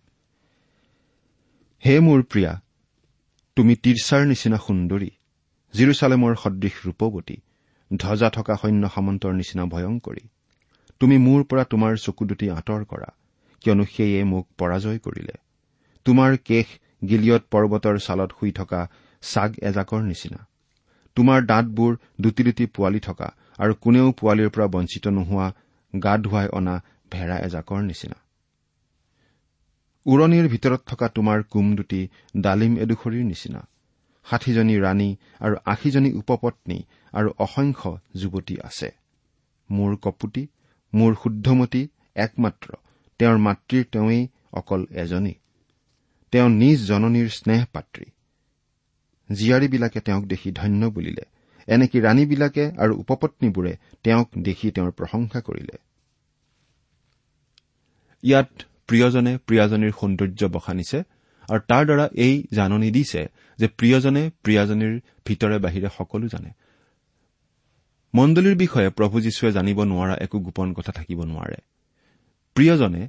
হে 1.83 1.95
মোৰ 2.01 2.21
প্ৰিয়া 2.23 2.53
তুমি 3.57 3.75
তিৰছাৰ 3.85 4.23
নিচিনা 4.27 4.59
সুন্দৰী 4.67 5.11
জিৰচালেমৰ 5.75 6.33
সদৃশ 6.43 6.75
ৰূপৱতী 6.87 7.37
ধ্বজা 7.91 8.29
থকা 8.31 8.55
সৈন্য 8.57 8.85
সামন্তৰ 8.95 9.33
নিচিনা 9.33 9.65
ভয়ংকৰী। 9.65 10.25
তুমি 11.01 11.17
মোৰ 11.19 11.41
পৰা 11.45 11.65
তোমাৰ 11.65 11.93
চকু 11.97 12.23
দুটি 12.27 12.47
আঁতৰ 12.51 12.85
কৰা 12.85 13.11
কিয়নো 13.61 13.85
সেয়ে 13.85 14.25
মোক 14.25 14.45
পৰাজয় 14.59 14.99
কৰিলে। 14.99 15.35
তোমাৰ 16.07 16.31
কেশ 16.49 16.67
গিলিয়ত 17.09 17.43
পৰ্বতৰ 17.51 17.97
ছালত 17.99 18.31
শুই 18.39 18.53
থকা 18.53 18.81
ছাগ 19.23 19.51
এজাকৰ 19.63 20.03
নিচিনা। 20.03 20.41
তোমাৰ 21.17 21.39
দাঁতবোৰ 21.47 21.93
দুটি 22.21 22.43
দুটি 22.43 22.65
পোৱালি 22.67 23.01
থকা 23.01 23.29
আৰু 23.59 23.73
কোনেও 23.81 24.13
পোৱালিৰ 24.13 24.51
পৰা 24.51 24.67
বঞ্চিত 24.67 25.05
নোহোৱা 25.09 25.47
গা 25.95 26.15
ধুৱাই 26.19 26.47
অনা 26.53 26.75
ভেড়া 27.13 27.37
এজাকৰ 27.39 27.81
নিচিনা। 27.83 28.19
উৰণিৰ 30.07 30.47
ভিতৰত 30.49 30.81
থকা 30.87 31.07
তোমাৰ 31.09 31.43
কোম 31.43 31.67
দুটি 31.77 32.01
ডালিম 32.37 32.73
এডোখৰীৰ 32.79 33.25
নিচিনা। 33.25 33.61
ষাঠিজনী 34.27 34.77
ৰাণী 34.79 35.11
আৰু 35.41 35.57
আশীজনী 35.65 36.11
উপপত্নী 36.13 36.79
আৰু 37.13 37.29
অসংখ্য 37.39 37.91
যুৱতী 38.17 38.57
আছে। 38.65 38.89
মোৰ 39.71 39.97
কপুতি 39.97 40.45
মোৰ 40.93 41.13
শুদ্ধমতী 41.15 41.83
একমাত্ৰ 42.17 42.69
তেওঁৰ 43.21 43.39
মাতৃৰ 43.39 43.85
তেওঁৱেই 43.93 44.23
অকল 44.53 44.81
এজনী। 44.95 45.35
তেওঁ 46.33 46.49
নিজ 46.53 46.79
জননীৰ 46.87 47.29
স্নেহ 47.29 47.63
পাত্ৰী 47.73 48.07
জীয়াৰীবিলাকে 49.33 50.01
তেওঁক 50.01 50.25
দেখি 50.27 50.53
ধন্য 50.53 50.83
বুলিলে। 50.87 51.25
এনেকি 51.69 51.99
ৰাণীবিলাকে 52.01 52.65
আৰু 52.79 52.93
উপপত্নীবোৰে 52.97 53.73
তেওঁক 54.05 54.29
দেখি 54.43 54.71
তেওঁৰ 54.71 54.91
প্ৰশংসা 54.91 55.41
কৰিলে। 55.41 55.77
ইয়াত 58.23 58.51
প্ৰিয়জনে 58.87 59.33
প্ৰিয়াজনীৰ 59.47 59.93
সৌন্দৰ্য 60.01 60.49
বখানিছে 60.49 60.99
আৰু 61.49 61.61
তাৰ 61.69 61.83
দ্বাৰা 61.87 62.07
এই 62.15 62.35
জাননী 62.53 62.91
দিছে 62.91 63.23
যে 63.59 63.67
প্ৰিয়জনে 63.69 64.31
প্ৰিয়াজনীৰ 64.43 64.95
ভিতৰে 65.27 65.59
বাহিৰে 65.59 65.89
সকলো 65.99 66.27
জানে। 66.29 66.51
মণ্ডলীৰ 68.15 68.57
বিষয়ে 68.57 68.91
প্ৰভু 68.91 69.21
যীশুৱে 69.21 69.51
জানিব 69.53 69.79
নোৱাৰা 69.83 70.15
একো 70.21 70.39
গোপন 70.39 70.73
কথা 70.73 70.93
থাকিব 70.93 71.19
নোৱাৰে। 71.23 71.59
প্ৰিয়জনে 72.55 73.03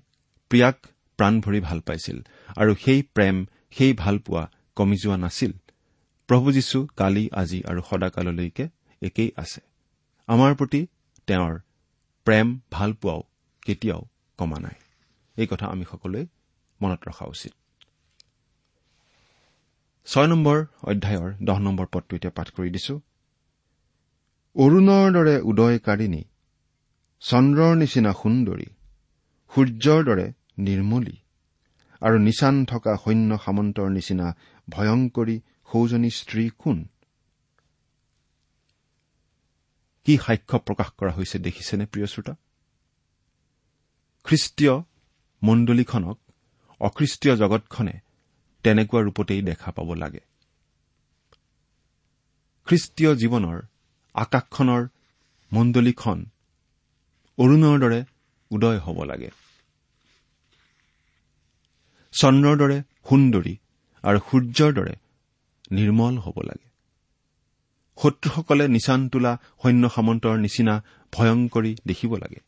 প্ৰিয়াক 0.49 0.77
প্ৰাণ 1.17 1.33
ভৰি 1.41 1.59
ভাল 1.59 1.79
পাইছিল 1.79 2.17
আৰু 2.55 2.71
সেই 2.75 3.01
প্ৰেম 3.15 3.45
সেই 3.71 3.93
ভালপোৱা 3.93 4.43
কমি 4.75 4.95
যোৱা 5.03 5.17
নাছিল। 5.17 5.51
প্ৰভু 6.31 6.51
যীশু 6.51 6.79
কালি 6.95 7.29
আজি 7.31 7.59
আৰু 7.69 7.81
সদাকাললৈকে 7.89 8.65
একেই 9.01 9.29
আছে। 9.37 9.61
আমাৰ 10.27 10.51
প্ৰতি 10.55 10.81
তেওঁৰ 11.27 11.53
প্ৰেম 12.27 12.47
ভালপোৱাও 12.71 13.19
কেতিয়াও 13.61 14.01
কমা 14.37 14.59
নাই। 14.59 14.77
এই 15.37 15.47
কথা 15.47 15.65
আমি 15.65 15.85
সকলোৱে 15.91 16.21
মনত 16.81 17.01
ৰখা 17.07 17.25
উচিত। 17.25 17.53
ছয় 20.07 20.27
নম্বৰ 20.27 20.57
অধ্যায়ৰ 20.83 21.29
দহ 21.43 21.57
নম্বৰ 21.59 21.85
পদটো 21.91 22.15
এতিয়া 22.15 22.33
পাঠ 22.35 22.47
কৰি 22.55 22.69
দিছো। 22.69 22.95
অৰুণৰ 24.55 25.07
দৰে 25.13 25.35
উদয়কাৰিণী 25.51 26.21
চন্দ্ৰৰ 27.21 27.73
নিচিনা 27.75 28.11
সুন্দৰী 28.11 28.67
সূৰ্যৰ 29.51 29.99
দৰে 30.03 30.27
নিৰ্মলী 30.57 31.15
আৰু 32.01 32.17
নিচান 32.17 32.55
থকা 32.65 32.91
সৈন্য 32.95 33.31
সামন্তৰ 33.45 33.87
নিচিনা 33.89 34.27
ভয়ংকৰী 34.69 35.37
সৌজনী 35.71 36.09
স্ত্ৰী 36.09 36.49
কোন? 36.57 36.77
কি 40.05 40.17
সাক্ষ্য 40.17 40.59
প্ৰকাশ 40.59 40.89
কৰা 40.97 41.11
হৈছে 41.11 41.39
দেখিছেনে 41.39 41.85
প্ৰিয় 41.85 42.05
শ্ৰোতা? 42.05 42.33
খ্ৰীষ্টীয় 44.23 44.83
মণ্ডলীখনক 45.43 46.17
অখ্ৰীষ্টীয় 46.79 47.35
জগতখনে 47.35 47.99
তেনেকুৱা 48.63 49.01
ৰূপতেই 49.01 49.41
দেখা 49.41 49.71
পাব 49.71 49.93
লাগে। 49.93 50.19
খ্ৰীষ্টীয় 52.65 53.15
জীৱনৰ 53.15 53.61
আকাশখনৰ 54.13 54.87
মণ্ডলীখন 55.53 56.25
অৰুণৰ 57.37 57.79
দৰে 57.79 58.03
উদয় 58.51 58.79
হ'ব 58.79 59.03
লাগে। 59.03 59.29
চন্দ্ৰৰ 62.11 62.57
দৰে 62.57 62.77
সুন্দৰী 63.09 63.57
আৰু 64.03 64.19
সূৰ্যৰ 64.19 64.73
দৰে 64.73 64.95
নিৰ্মল 65.71 66.17
হ'ব 66.17 66.37
লাগে। 66.41 66.71
শত্ৰুসকলে 67.97 68.67
নিচান 68.67 69.09
তোলা 69.09 69.37
সৈন্য 69.63 69.89
সামন্তৰ 69.89 70.37
নিচিনা 70.37 70.83
ভয়ংকৰী 71.13 71.75
দেখিব 71.85 72.15
লাগে। 72.15 72.39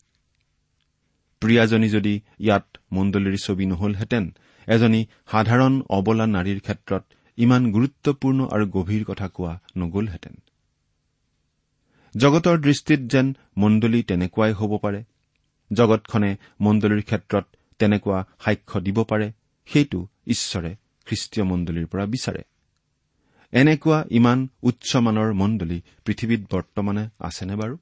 প্ৰিয়াজনী 1.40 1.88
যদি 1.88 2.20
ইয়াত 2.40 2.66
মণ্ডলীৰ 2.92 3.36
ছবি 3.36 3.66
নহলহেঁতেন 3.66 4.34
এজনী 4.68 5.06
সাধাৰণ 5.30 5.82
অবলা 5.90 6.26
নাৰীৰ 6.26 6.60
ক্ষেত্ৰত 6.60 7.04
ইমান 7.38 7.72
গুৰুত্বপূৰ্ণ 7.72 8.48
আৰু 8.52 8.64
গভীৰ 8.66 9.04
কথা 9.04 9.28
কোৱা 9.28 9.60
নগলহেঁতেন। 9.76 10.34
জগতৰ 12.16 12.58
দৃষ্টিত 12.58 13.00
যেন 13.00 13.36
মণ্ডলী 13.56 14.02
তেনেকুৱাই 14.02 14.52
হ'ব 14.52 14.78
পাৰে 14.78 15.04
জগতখনে 15.72 16.36
মণ্ডলীৰ 16.60 17.02
ক্ষেত্ৰত 17.02 17.44
তেনেকুৱা 17.78 18.24
সাক্ষ্য 18.44 18.80
দিব 18.80 19.04
পাৰে 19.04 19.32
সেইটো 19.66 20.06
ঈশ্বৰে 20.26 20.76
খ্ৰীষ্টীয় 21.06 21.44
মণ্ডলীৰ 21.44 21.86
পৰা 21.86 22.06
বিচাৰে। 22.06 22.42
এনেকুৱা 23.54 23.98
ইমান 24.10 24.38
উচ্চমানৰ 24.62 25.30
মণ্ডলী 25.32 25.78
পৃথিৱীত 26.04 26.42
বৰ্তমানে 26.50 27.02
আছেনে 27.18 27.54
বাৰু? 27.56 27.76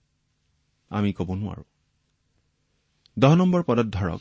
আমি 0.91 1.11
ক'ব 1.13 1.29
নোৱাৰো। 1.35 1.65
দহ 3.17 3.33
নম্বৰ 3.35 3.63
পদত 3.63 3.89
ধৰক 3.89 4.21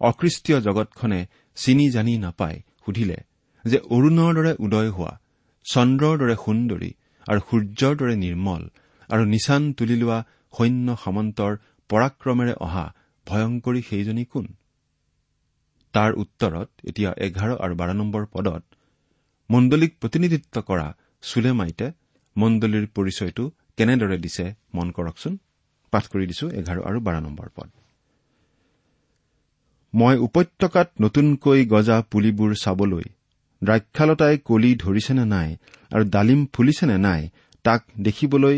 অখ্ৰীষ্টীয় 0.00 0.58
জগতখনে 0.60 1.20
চিনি 1.56 1.86
জানি 1.90 2.14
নাপাই 2.18 2.54
সুধিলে 2.84 3.18
যে 3.64 3.78
অৰুণৰ 3.90 4.32
দৰে 4.34 4.52
উদয় 4.58 4.90
হোৱা 4.90 5.12
চন্দ্ৰৰ 5.66 6.14
দৰে 6.18 6.36
সুন্দৰী 6.44 6.90
আৰু 7.26 7.40
সূৰ্যৰ 7.48 7.94
দৰে 7.96 8.14
নিৰ্মল 8.16 8.62
আৰু 9.10 9.22
নিচান 9.24 9.62
তুলি 9.72 9.96
লোৱা 10.02 10.18
সৈন্য 10.54 10.88
সামন্তৰ 11.04 11.52
পৰাক্ৰমেৰে 11.90 12.54
অহা 12.66 12.86
ভয়ংকৰী 13.26 13.80
সেইজনী 13.82 14.24
কোন? 14.24 14.46
তাৰ 15.94 16.10
উত্তৰত 16.12 16.68
এতিয়া 16.84 17.10
এঘাৰ 17.26 17.50
আৰু 17.64 17.74
বাৰ 17.74 17.90
নম্বৰ 17.94 18.22
পদত 18.32 18.62
মণ্ডলীক 19.50 19.92
প্ৰতিনিধিত্ব 20.00 20.56
কৰা 20.60 20.86
চুলেমাইতে 21.22 21.86
মণ্ডলীৰ 22.36 22.86
পৰিচয়টো 22.96 23.44
কেনেদৰে 23.76 24.16
দিছে 24.18 24.44
মন 24.74 24.88
কৰকচোন। 24.90 25.34
পাঠ 25.92 26.04
কৰি 26.12 26.24
দিছো 26.26 26.46
এঘাৰ 26.50 26.78
আৰু 26.88 26.98
বাৰ 27.00 27.16
নম্বৰ 27.22 27.48
পদ। 27.56 27.68
মই 29.94 30.16
উপত্যকাত 30.18 30.88
নতুনকৈ 31.00 31.60
গজা 31.64 31.96
পুলিবোৰ 32.12 32.50
চাবলৈ 32.64 33.06
দ্ৰাক্ষালতাই 33.62 34.38
কলি 34.38 34.70
ধৰিছেনে 34.74 35.24
নাই 35.24 35.48
আৰু 35.92 36.04
ডালিম 36.10 36.40
ফুলিছেনে 36.46 36.96
নাই 36.98 37.20
তাক 37.64 37.80
দেখিবলৈ 38.00 38.56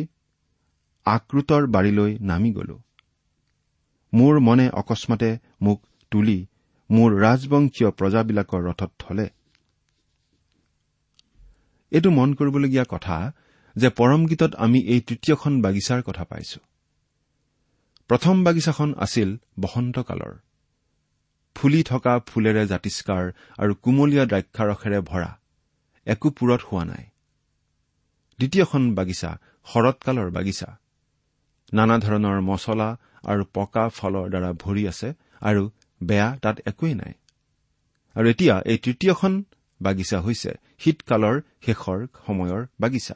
আক্ৰোতৰ 1.06 1.62
বাৰীলৈ 1.66 2.10
নামি 2.20 2.50
গলো। 2.52 2.76
মোৰ 4.12 4.34
মনে 4.40 4.66
অকস্মাতে 4.80 5.30
মোক 5.60 5.78
তুলি 6.12 6.38
মোৰ 6.90 7.10
ৰাজবংশীয় 7.20 7.90
প্ৰজাবিলাকৰ 7.90 8.60
ৰথত 8.68 8.90
থলে। 8.98 9.26
এইটো 11.92 12.10
মন 12.10 12.34
কৰিবলগীয়া 12.34 12.84
কথা 12.88 13.32
যে 13.76 13.88
পৰম 13.88 14.26
গীতত 14.26 14.54
আমি 14.54 14.78
এই 14.84 15.00
তৃতীয়খন 15.00 15.62
বাগিচাৰ 15.62 16.02
কথা 16.02 16.24
পাইছো। 16.24 16.60
প্ৰথম 18.08 18.44
বাগিচাখন 18.44 18.94
আছিল 18.98 19.36
বসন্তকালৰ। 19.60 20.34
ফুলি 21.54 21.82
থকা 21.82 22.18
ফুলেৰে 22.18 22.66
জাতিষ্কাৰ 22.66 23.24
আৰু 23.58 23.74
কুমলীয়া 23.74 24.24
দ্ৰাক্ষাৰসেৰে 24.26 25.00
ভৰা 25.00 25.38
একো 26.06 26.30
পূৰত 26.30 26.60
হোৱা 26.72 26.84
নাই। 26.84 27.04
দ্বিতীয়খন 28.38 28.94
বাগিচা 28.94 29.30
শৰৎকালৰ 29.64 30.30
বাগিচা। 30.30 30.78
নানা 31.72 31.98
ধৰণৰ 31.98 32.40
মছলা 32.40 32.96
আৰু 33.24 33.44
পকা 33.54 33.88
ফলৰ 33.88 34.26
দ্বাৰা 34.28 34.50
ভৰি 34.52 34.82
আছে 34.88 35.08
আৰু 35.40 35.70
বেয়া 36.02 36.28
তাত 36.42 36.56
একোৱেই 36.66 36.94
নাই। 36.94 37.12
আৰু 38.14 38.26
এতিয়া 38.28 38.54
এই 38.66 38.78
তৃতীয়খন 38.78 39.44
বাগিচা 39.82 40.20
হৈছে 40.20 40.50
শীতকালৰ 40.80 41.40
শেষৰ 41.66 42.06
সময়ৰ 42.26 42.66
বাগিচা। 42.80 43.14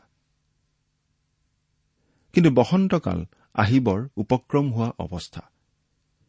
কিন্তু 2.34 2.50
বসন্তকাল 2.50 3.24
আহিবৰ 3.54 4.00
উপক্ৰম 4.16 4.72
হোৱা 4.72 4.90
অৱস্থা। 4.98 5.42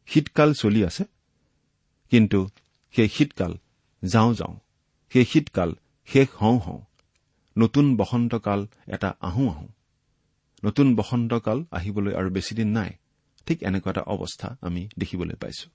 শীতকাল 0.08 0.54
চলি 0.54 0.82
আছে 0.86 1.04
কিন্তু 2.10 2.50
সেই 2.96 3.10
শীতকাল 3.10 3.58
যাওঁ 4.04 4.34
যাওঁ 4.34 4.56
সেই 5.10 5.26
শীতকাল 5.26 5.76
শেষ 6.06 6.28
হওঁ 6.42 6.60
হওঁ 6.60 6.82
নতুন 7.58 7.98
বসন্তকাল 7.98 8.68
এটা 8.88 9.10
আহোঁ 9.22 9.48
আহোঁ 9.50 9.68
নতুন 10.66 10.96
বসন্তকাল 10.96 11.66
আহিবলৈ 11.72 12.14
আৰু 12.14 12.30
বেছিদিন 12.30 12.68
নাই 12.68 12.92
ঠিক 13.48 13.64
এনেকুৱা 13.64 13.92
এটা 13.92 14.02
অৱস্থা 14.02 14.58
আমি 14.62 14.90
দেখিবলৈ 15.00 15.36
পাইছো। 15.36 15.68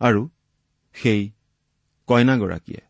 আৰু 0.00 0.28
সেই 0.94 1.20
কইনাগৰাকীয়ে 2.08 2.82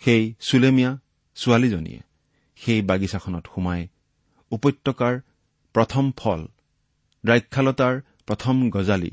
সেই 0.00 0.34
চুলেমীয়া 0.40 0.98
ছোৱালীজনীয়ে 1.36 2.00
সেই 2.56 2.82
বাগিচাখনত 2.82 3.44
সোমাই 3.54 3.88
উপত্যকাৰ 4.50 5.14
প্ৰথম 5.74 6.12
ফল 6.16 6.40
দ্ৰাক্ষালতাৰ 7.24 7.94
প্ৰথম 8.26 8.70
গজালি 8.70 9.12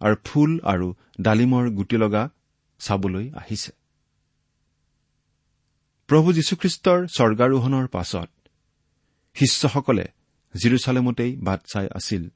আৰু 0.00 0.16
ফুল 0.24 0.60
আৰু 0.60 0.94
ডালিমৰ 1.20 1.70
গুটি 1.70 1.96
লগা 1.96 2.28
চাবলৈ 2.78 3.30
আহিছে। 3.30 3.72
প্ৰভু 6.08 6.32
যীশুখ্ৰীষ্টৰ 6.32 6.98
স্বৰ্গাৰোহণৰ 7.06 7.86
পাছত 7.88 8.30
শিষ্যসকলে 9.34 10.06
জিৰচালেমতেই 10.54 11.36
বাট 11.36 11.60
চাই 11.72 11.86
আছিল 11.94 12.28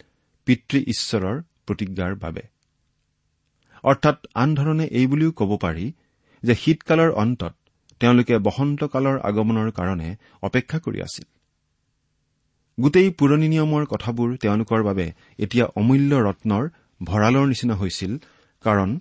পিতৃ 0.45 0.79
ঈশ্বৰৰ 0.87 1.43
প্ৰতিজ্ঞাৰ 1.67 2.15
বাবে। 2.15 2.43
অৰ্থাৎ 3.83 4.27
আন 4.35 4.55
ধৰণে 4.55 4.85
এই 4.85 5.07
বুলিও 5.07 5.31
ক'ব 5.33 5.57
পাৰি 5.57 5.93
যে 6.43 6.55
শীতকালৰ 6.55 7.11
অন্তত 7.13 7.55
তেওঁলোকে 8.01 8.35
বসন্তকালৰ 8.39 9.17
আগমনৰ 9.21 9.71
কাৰণে 9.71 10.09
অপেক্ষা 10.43 10.79
কৰি 10.79 10.99
আছিল। 11.03 11.27
গোটেই 12.79 13.11
পুৰণি 13.11 13.49
নিয়মৰ 13.49 13.85
কথাবোৰ 13.87 14.37
তেওঁলোকৰ 14.37 14.83
বাবে 14.83 15.07
এতিয়া 15.39 15.65
অমূল্য 15.65 16.13
ৰত্নৰ 16.29 16.65
ভঁৰালৰ 17.03 17.47
নিচিনা 17.47 17.75
হৈছিল 17.75 18.13
কাৰণ 18.65 18.99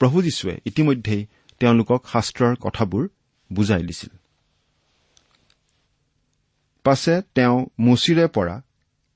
প্ৰভু 0.00 0.22
যীশুৱে 0.22 0.54
ইতিমধ্যেই 0.64 1.26
তেওঁলোকক 1.60 2.00
শাস্ত্ৰৰ 2.12 2.54
কথাবোৰ 2.56 3.08
বুজাই 3.52 3.82
দিছিল। 3.82 4.12
পাছে 6.84 7.14
তেওঁ 7.34 7.66
মুচিৰে 7.78 8.26
পৰা 8.26 8.56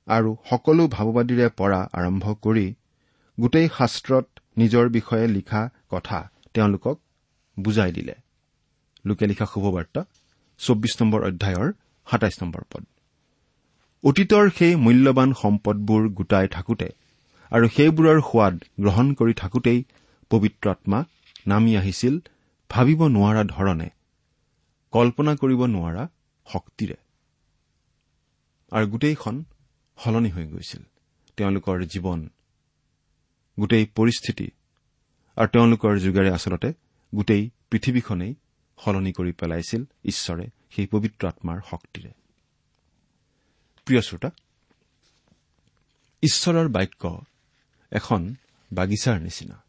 আৰু 0.08 0.30
সকলো 0.50 0.82
ভাৱবাদীৰে 0.88 1.48
পৰা 1.48 1.80
আৰম্ভ 1.92 2.24
কৰি 2.42 2.66
গোটেই 3.40 3.68
শাস্ত্ৰত 3.78 4.26
নিজৰ 4.58 4.88
বিষয়ে 4.88 5.26
লিখা 5.26 5.62
কথা 5.90 6.18
তেওঁলোকক 6.54 6.96
বুজাই 7.56 7.92
দিলে। 7.92 8.14
লোকে 9.06 9.24
লিখা 9.30 9.46
শুভবাৰ্তা 9.52 10.00
চৌব্বিছ 10.60 10.94
নম্বৰ 11.00 11.20
অধ্যায়ৰ 11.28 11.68
সাতাইছ 12.06 12.36
নম্বৰ 12.42 12.62
পদ। 12.70 12.84
অতীতৰ 14.04 14.44
সেই 14.58 14.74
মূল্যৱান 14.84 15.30
সম্পদবোৰ 15.42 16.02
গোটাই 16.18 16.46
থাকোতে 16.48 16.88
আৰু 17.52 17.66
সেইবোৰৰ 17.76 18.18
সোৱাদ 18.28 18.54
গ্ৰহণ 18.80 19.06
কৰি 19.18 19.32
থাকোতেই 19.42 19.80
পবিত্ৰ 20.30 20.66
আত্মা 20.70 20.98
নামি 21.46 21.72
আহিছিল 21.76 22.14
ভাবিব 22.70 23.00
নোৱাৰা 23.16 23.42
ধৰণে 23.54 23.88
কল্পনা 24.92 25.32
কৰিব 25.40 25.60
নোৱাৰা 25.66 26.02
শক্তিৰে। 26.46 26.96
আৰু 28.72 28.86
গোটেইখন 28.92 29.36
সলনি 29.98 30.30
হৈ 30.30 30.44
গৈছিল 30.46 30.82
তেওঁলোকৰ 31.38 31.76
জীৱন 31.92 32.20
গোটেই 33.58 33.84
পৰিস্থিতি 33.96 34.46
আৰু 35.36 35.48
তেওঁলোকৰ 35.54 35.92
যুগেৰে 36.04 36.30
আচলতে 36.36 36.68
গোটেই 37.12 37.42
পৃথিৱীখনেই 37.70 38.32
সলনি 38.84 39.12
কৰি 39.12 39.32
পেলাইছিল 39.32 39.84
ঈশ্বৰে 40.04 40.46
সেই 40.70 40.86
পবিত্ৰ 40.86 41.28
আত্মাৰ 41.28 41.60
শক্তিৰে। 41.70 42.10
প্ৰিয় 43.84 44.00
শ্ৰোতা 44.00 44.30
ঈশ্বৰৰ 46.22 46.68
বাক্য 46.68 47.24
এখন 47.90 48.34
বাগিচাৰ 48.72 49.20
নিচিনা। 49.20 49.62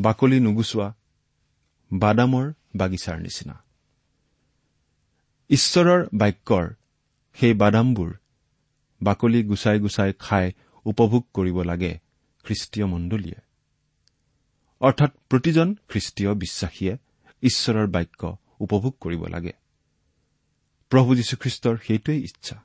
বাকলি 0.00 0.40
নুগুচোৱা 0.40 0.94
বাদামৰ 1.92 2.52
বাগিচাৰ 2.76 3.18
নিচিনা। 3.20 3.62
ঈশ্বৰৰ 5.48 6.06
বাক্যৰ 6.14 6.74
সেই 7.34 7.54
বাদামবোৰ 7.54 8.16
বাকলি 9.02 9.42
গুচাই 9.42 9.78
গুচাই 9.78 10.12
খাই 10.18 10.52
উপভোগ 10.84 11.26
কৰিব 11.34 11.62
লাগে 11.62 11.98
খ্ৰীষ্টীয় 12.44 12.86
মণ্ডলীয়ে। 12.86 13.40
অৰ্থাৎ 14.80 15.10
প্ৰতিজন 15.28 15.74
খ্ৰীষ্টীয় 15.88 16.34
বিশ্বাসীয়ে 16.34 16.96
ঈশ্বৰৰ 17.42 17.86
বাক্য 17.86 18.36
উপভোগ 18.60 18.94
কৰিব 19.00 19.26
লাগে। 19.26 19.52
প্ৰভু 20.90 21.14
যীশুখ্ৰীষ্টৰ 21.14 21.76
সেইটোৱেই 21.86 22.20
ইচ্ছা। 22.24 22.56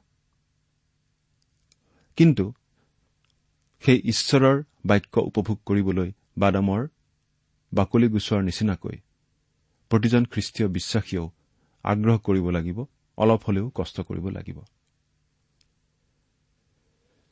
কিন্তু 2.17 2.53
সেই 3.83 4.01
ঈশ্বৰৰ 4.05 4.63
বাক্য 4.85 5.19
উপভোগ 5.19 5.57
কৰিবলৈ 5.65 6.11
বাদামৰ 6.37 6.87
বাকলি 7.73 8.07
গুচোৱাৰ 8.07 8.43
নিচিনাকৈ 8.43 8.97
প্ৰতিজন 9.89 10.23
খ্ৰীষ্টীয় 10.25 10.67
বিশ্বাসীয়েও 10.67 11.31
আগ্ৰহ 11.83 12.17
কৰিব 12.17 12.49
লাগিব 12.49 12.77
অলপ 13.17 13.41
হলেও 13.47 13.71
কষ্ট 13.75 14.01
কৰিব 14.01 14.25
লাগিব। 14.29 14.57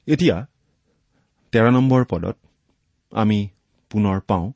এতিয়া 0.08 0.46
তেৰ 1.52 1.72
নম্বৰ 1.72 2.06
পদত 2.06 2.38
আমি 3.12 3.50
পুনৰ 3.90 4.20
পাওঁ 4.20 4.52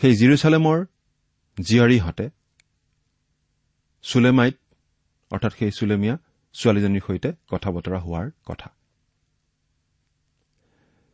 সেই 0.00 0.14
জিৰচালেমৰ 0.16 0.86
জীয়াৰীহঁতে 1.58 2.30
চুলেমাইত 4.02 4.56
অৰ্থাৎ 5.30 5.52
সেই 5.58 5.70
চুলেমীয়া 5.70 6.18
ছোৱালীজনীৰ 6.54 7.02
সৈতে 7.06 7.32
কথা 7.48 7.70
বতৰা 7.70 7.98
হোৱাৰ 7.98 8.30
কথা। 8.46 8.70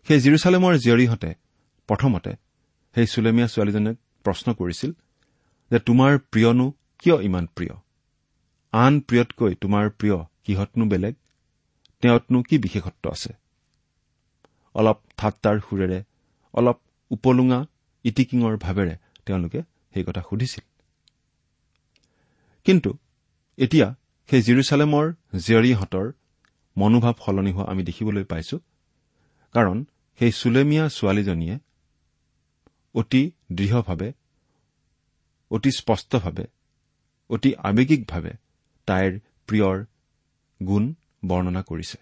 সেই 0.08 0.20
জিৰচালেমৰ 0.20 0.74
জীয়ৰীহঁতে 0.74 1.34
প্ৰথমতে 1.86 2.32
সেই 2.94 3.06
চুলেমীয়া 3.06 3.48
ছোৱালীজনীক 3.48 3.96
প্ৰশ্ন 4.24 4.54
কৰিছিল 4.54 4.92
যে 5.70 5.78
তোমাৰ 5.78 6.18
প্ৰিয়নো 6.18 6.72
কিয় 6.98 7.16
ইমান 7.22 7.46
প্ৰিয়? 7.46 7.74
আন 8.72 9.00
প্ৰিয়তকৈ 9.00 9.54
তোমাৰ 9.54 9.90
প্ৰিয় 9.90 10.16
কিহতনো 10.44 10.84
বেলেগ? 10.84 11.14
তেওঁতনো 12.00 12.42
কি 12.42 12.58
বিশেষত্ব 12.58 13.10
আছে? 13.10 13.32
অলপ 14.74 14.98
ঠাট্টাৰ 15.16 15.60
সুৰেৰে 15.60 16.02
অলপ 16.54 16.78
উপলুঙা 17.10 17.66
ইটিকিঙৰ 18.04 18.56
ভাৱেৰে 18.56 18.96
তেওঁলোকে 19.26 19.62
সেই 19.96 20.04
কথা 20.08 20.22
সুধিছিল। 20.28 20.64
কিন্তু 22.66 22.90
এতিয়া 23.58 23.86
সেই 24.28 24.42
জিৰচালেমৰ 24.42 25.06
জীয়ৰীহঁতৰ 25.38 26.06
মনোভাৱ 26.76 27.14
সলনি 27.24 27.52
হোৱা 27.52 27.64
আমি 27.72 27.82
দেখিবলৈ 27.84 28.24
পাইছো 28.24 28.56
কাৰণ 29.54 29.76
সেই 30.20 30.32
চুলেমীয়া 30.32 30.84
ছোৱালীজনীয়ে 30.88 31.56
অতি 32.94 33.22
দৃঢ়ভাৱে 33.52 34.08
অতি 35.50 35.70
স্পষ্টভাৱে 35.70 36.46
অতি 37.30 37.50
আৱেগিকভাৱে 37.68 38.32
তাইৰ 38.88 39.12
প্ৰিয়ৰ 39.48 39.76
গুণ 40.60 40.84
বৰ্ণনা 41.24 41.62
কৰিছে। 41.62 41.98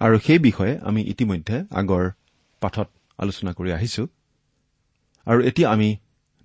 আৰু 0.00 0.16
সেই 0.18 0.38
বিষয়ে 0.38 0.78
আমি 0.78 1.00
ইতিমধ্যে 1.02 1.56
আগৰ 1.70 2.04
পাঠত 2.62 2.88
আলোচনা 3.18 3.52
কৰি 3.52 3.70
আহিছো। 3.72 4.02
আৰু 5.26 5.40
এতিয়া 5.48 5.68
আমি 5.70 5.88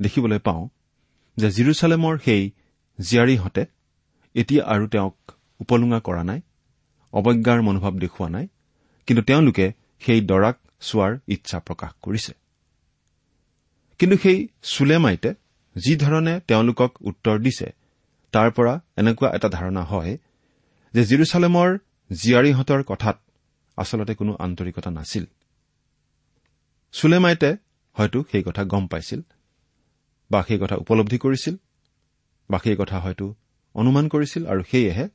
দেখিবলৈ 0.02 0.40
পাওঁ 0.40 0.70
যে 1.38 1.48
জিৰচালেমৰ 1.52 2.18
সেই 2.18 2.52
জীয়াৰীহঁতে 3.00 3.66
এতিয়া 4.36 4.64
আৰু 4.66 4.88
তেওঁক 4.88 5.18
উপলুঙা 5.60 6.00
কৰা 6.00 6.24
নাই 6.24 6.42
অৱজ্ঞাৰ 7.14 7.62
মনোভাৱ 7.62 7.92
দেখুওৱা 7.92 8.30
নাই 8.30 8.48
কিন্তু 9.08 9.24
তেওঁলোকে 9.24 9.74
সেই 10.00 10.22
দৰাক 10.22 10.58
চোৱাৰ 10.80 11.18
ইচ্ছা 11.28 11.60
প্ৰকাশ 11.60 11.92
কৰিছে। 12.02 12.34
কিন্তু 14.00 14.18
সেই 14.18 14.48
চুলেমাইতে 14.64 15.34
যিধৰণে 15.76 16.40
তেওঁলোকক 16.48 16.92
উত্তৰ 17.02 17.40
দিছে 17.40 17.74
তাৰ 18.32 18.52
পৰা 18.52 18.82
এনেকুৱা 18.98 19.30
এটা 19.36 19.50
ধাৰণা 19.50 19.84
হয় 19.84 20.18
যে 20.94 21.06
জিৰচালেমৰ 21.06 21.78
জীয়াৰীহঁতৰ 22.12 22.84
কথাত 22.84 23.18
আচলতে 23.78 24.16
কোনো 24.16 24.36
আন্তৰিকতা 24.40 24.92
নাছিল। 24.92 25.26
চুলেমাইতে 26.92 27.58
হয়তো 27.94 28.24
সেই 28.32 28.44
কথা 28.44 28.64
গম 28.64 28.88
পাইছিল। 28.88 29.22
বা 30.32 30.40
সেই 30.48 30.60
কথা 30.62 30.76
উপলব্ধি 30.76 31.18
কৰিছিল 31.18 31.56
বা 32.50 32.58
সেই 32.64 32.76
কথা 32.82 32.98
হয়তো 33.00 33.26
অনুমান 33.76 34.06
কৰিছিল 34.14 34.44
আৰু 34.52 34.62
সেয়েহে 34.72 35.06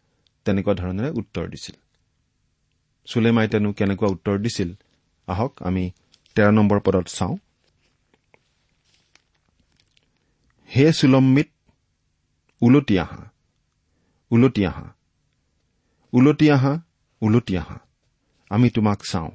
তেনেকুৱা 0.47 0.73
ধৰণেৰে 0.81 1.11
উত্তৰ 1.21 1.45
দিছিল। 1.49 1.77
চুলেমাইতেনো 3.07 3.71
কেনেকুৱা 3.73 4.09
উত্তৰ 4.09 4.37
দিছিল 4.39 4.71
আহক 5.29 5.53
আমি 5.63 5.85
তেৰ 6.37 6.51
নম্বৰ 6.53 6.79
পদত 6.81 7.07
চাওঁ। 7.07 7.35
হে 10.71 10.85
চুলম্মিত 10.93 11.49
উলটি 12.63 12.95
আহা 12.99 13.23
উলটি 14.31 14.63
আহা 14.67 14.87
উলটি 16.13 16.47
আহা 16.51 16.73
উলটি 17.23 17.55
আহা 17.59 17.79
আমি 18.51 18.69
তোমাক 18.71 18.99
চাওঁ। 19.11 19.31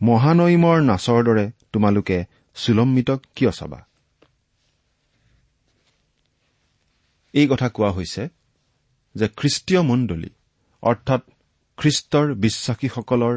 মহানৈমৰ 0.00 0.78
নাচৰ 0.80 1.20
দৰে 1.24 1.44
তোমালোকে 1.72 2.18
চুলম্মিতক 2.62 3.20
কিয় 3.36 3.52
চাবা? 3.58 3.80
এই 7.34 7.46
কথা 7.52 7.68
কোৱা 7.76 7.90
হৈছে 7.90 8.22
যে 9.14 9.26
খ্ৰীষ্টীয় 9.38 9.82
মণ্ডলী 9.90 10.30
অৰ্থাৎ 10.82 11.22
খ্ৰীষ্টৰ 11.78 12.26
বিশ্বাসীসকলৰ 12.44 13.34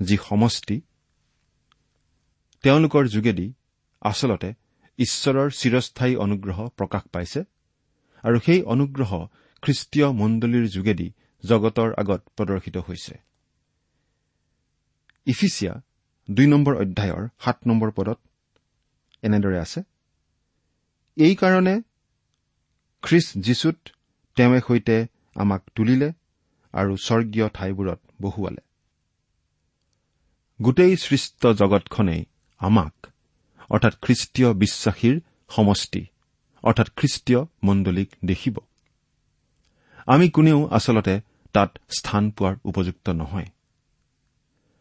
যি 0.00 0.16
সমষ্টি 0.28 0.76
তেওঁলোকৰ 2.64 3.04
যোগেদি 3.14 3.46
আচলতে 4.02 4.50
ঈশ্বৰৰ 4.98 5.48
চিৰস্থায়ী 5.60 6.14
অনুগ্ৰহ 6.24 6.58
প্ৰকাশ 6.78 7.02
পাইছে 7.14 7.40
আৰু 8.24 8.38
সেই 8.46 8.60
অনুগ্ৰহ 8.74 9.12
খ্ৰীষ্টীয় 9.62 10.08
মণ্ডলীৰ 10.20 10.66
যোগেদি 10.76 11.08
জগতৰ 11.44 11.88
আগত 12.02 12.20
প্ৰদৰ্শিত 12.36 12.76
হৈছে। 12.86 13.14
ইফিচিয়া 15.26 15.72
দুই 16.28 16.46
নম্বৰ 16.52 16.74
অধ্যায়ৰ 16.82 17.22
সাত 17.44 17.58
নম্বৰ 17.66 17.90
পদত 17.98 18.18
এনেদৰে 19.26 19.58
আছে? 19.58 19.80
এইকাৰণে 21.16 21.74
খ্ৰীষ্ট 23.02 23.38
যীশুত 23.38 23.76
তেওঁৱে 24.36 24.60
সৈতে 24.68 24.96
আমাক 25.34 25.62
তুলিলে 25.74 26.08
আৰু 26.72 26.92
স্বৰ্গীয় 26.96 27.48
ঠাইবোৰত 27.48 28.00
বহুৱালে। 28.22 28.62
গোটেই 30.62 30.96
সৃষ্ট 30.96 31.46
জগতখনেই 31.46 32.22
আমাক 32.58 32.94
অৰ্থাৎ 33.70 33.94
খ্ৰীষ্টীয় 34.02 34.48
বিশ্বাসীৰ 34.54 35.20
সমষ্টি 35.48 36.02
অৰ্থাৎ 36.62 36.88
খ্ৰীষ্টীয় 36.96 37.40
মণ্ডলীক 37.62 38.08
দেখিব। 38.24 38.56
আমি 40.06 40.26
কোনেও 40.30 40.60
আচলতে 40.70 41.20
তাত 41.52 41.70
স্থান 41.98 42.30
পোৱাৰ 42.30 42.54
উপযুক্ত 42.64 43.06
নহয়। 43.10 43.46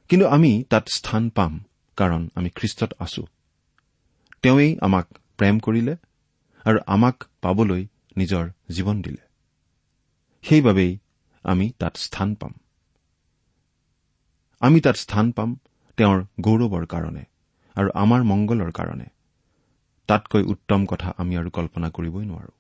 কিন্তু 0.10 0.28
আমি 0.28 0.52
তাত 0.70 0.86
স্থান 0.96 1.30
পাম 1.30 1.54
কাৰণ 1.96 2.30
আমি 2.36 2.50
খ্ৰীষ্টত 2.50 2.92
আছো। 3.00 3.24
তেওঁৱেই 4.46 4.78
আমাক 4.82 5.08
প্ৰেম 5.38 5.60
কৰিলে 5.60 5.96
আৰু 6.66 6.80
আমাক 6.88 7.24
পাবলৈ 7.42 7.88
নিজৰ 8.18 8.50
জীৱন 8.70 9.02
দিলে। 9.02 9.22
সেইবাবেই 10.44 11.00
আমি 11.44 11.72
তাত 11.80 11.98
স্থান 11.98 12.36
পাম। 12.36 12.54
আমি 14.60 14.82
তাত 14.82 14.96
স্থান 14.96 15.32
পাম 15.32 15.56
তেওঁৰ 15.98 16.24
গৌৰৱৰ 16.42 16.86
কাৰণে 16.86 17.26
আৰু 17.76 17.90
আমাৰ 17.96 18.24
মংগলৰ 18.24 18.72
কাৰণে। 18.72 19.06
তাতকৈ 20.08 20.44
উত্তম 20.44 20.86
কথা 20.86 21.14
আমি 21.18 21.38
আৰু 21.38 21.50
কল্পনা 21.50 21.90
কৰিবই 21.90 22.26
নোৱাৰো। 22.26 22.52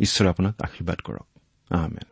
ঈশ্বৰে 0.00 0.28
আপোনাক 0.28 0.54
আশীৰ্বাদ 0.62 0.98
কৰক। 1.00 1.26
আহমেদ 1.70 2.11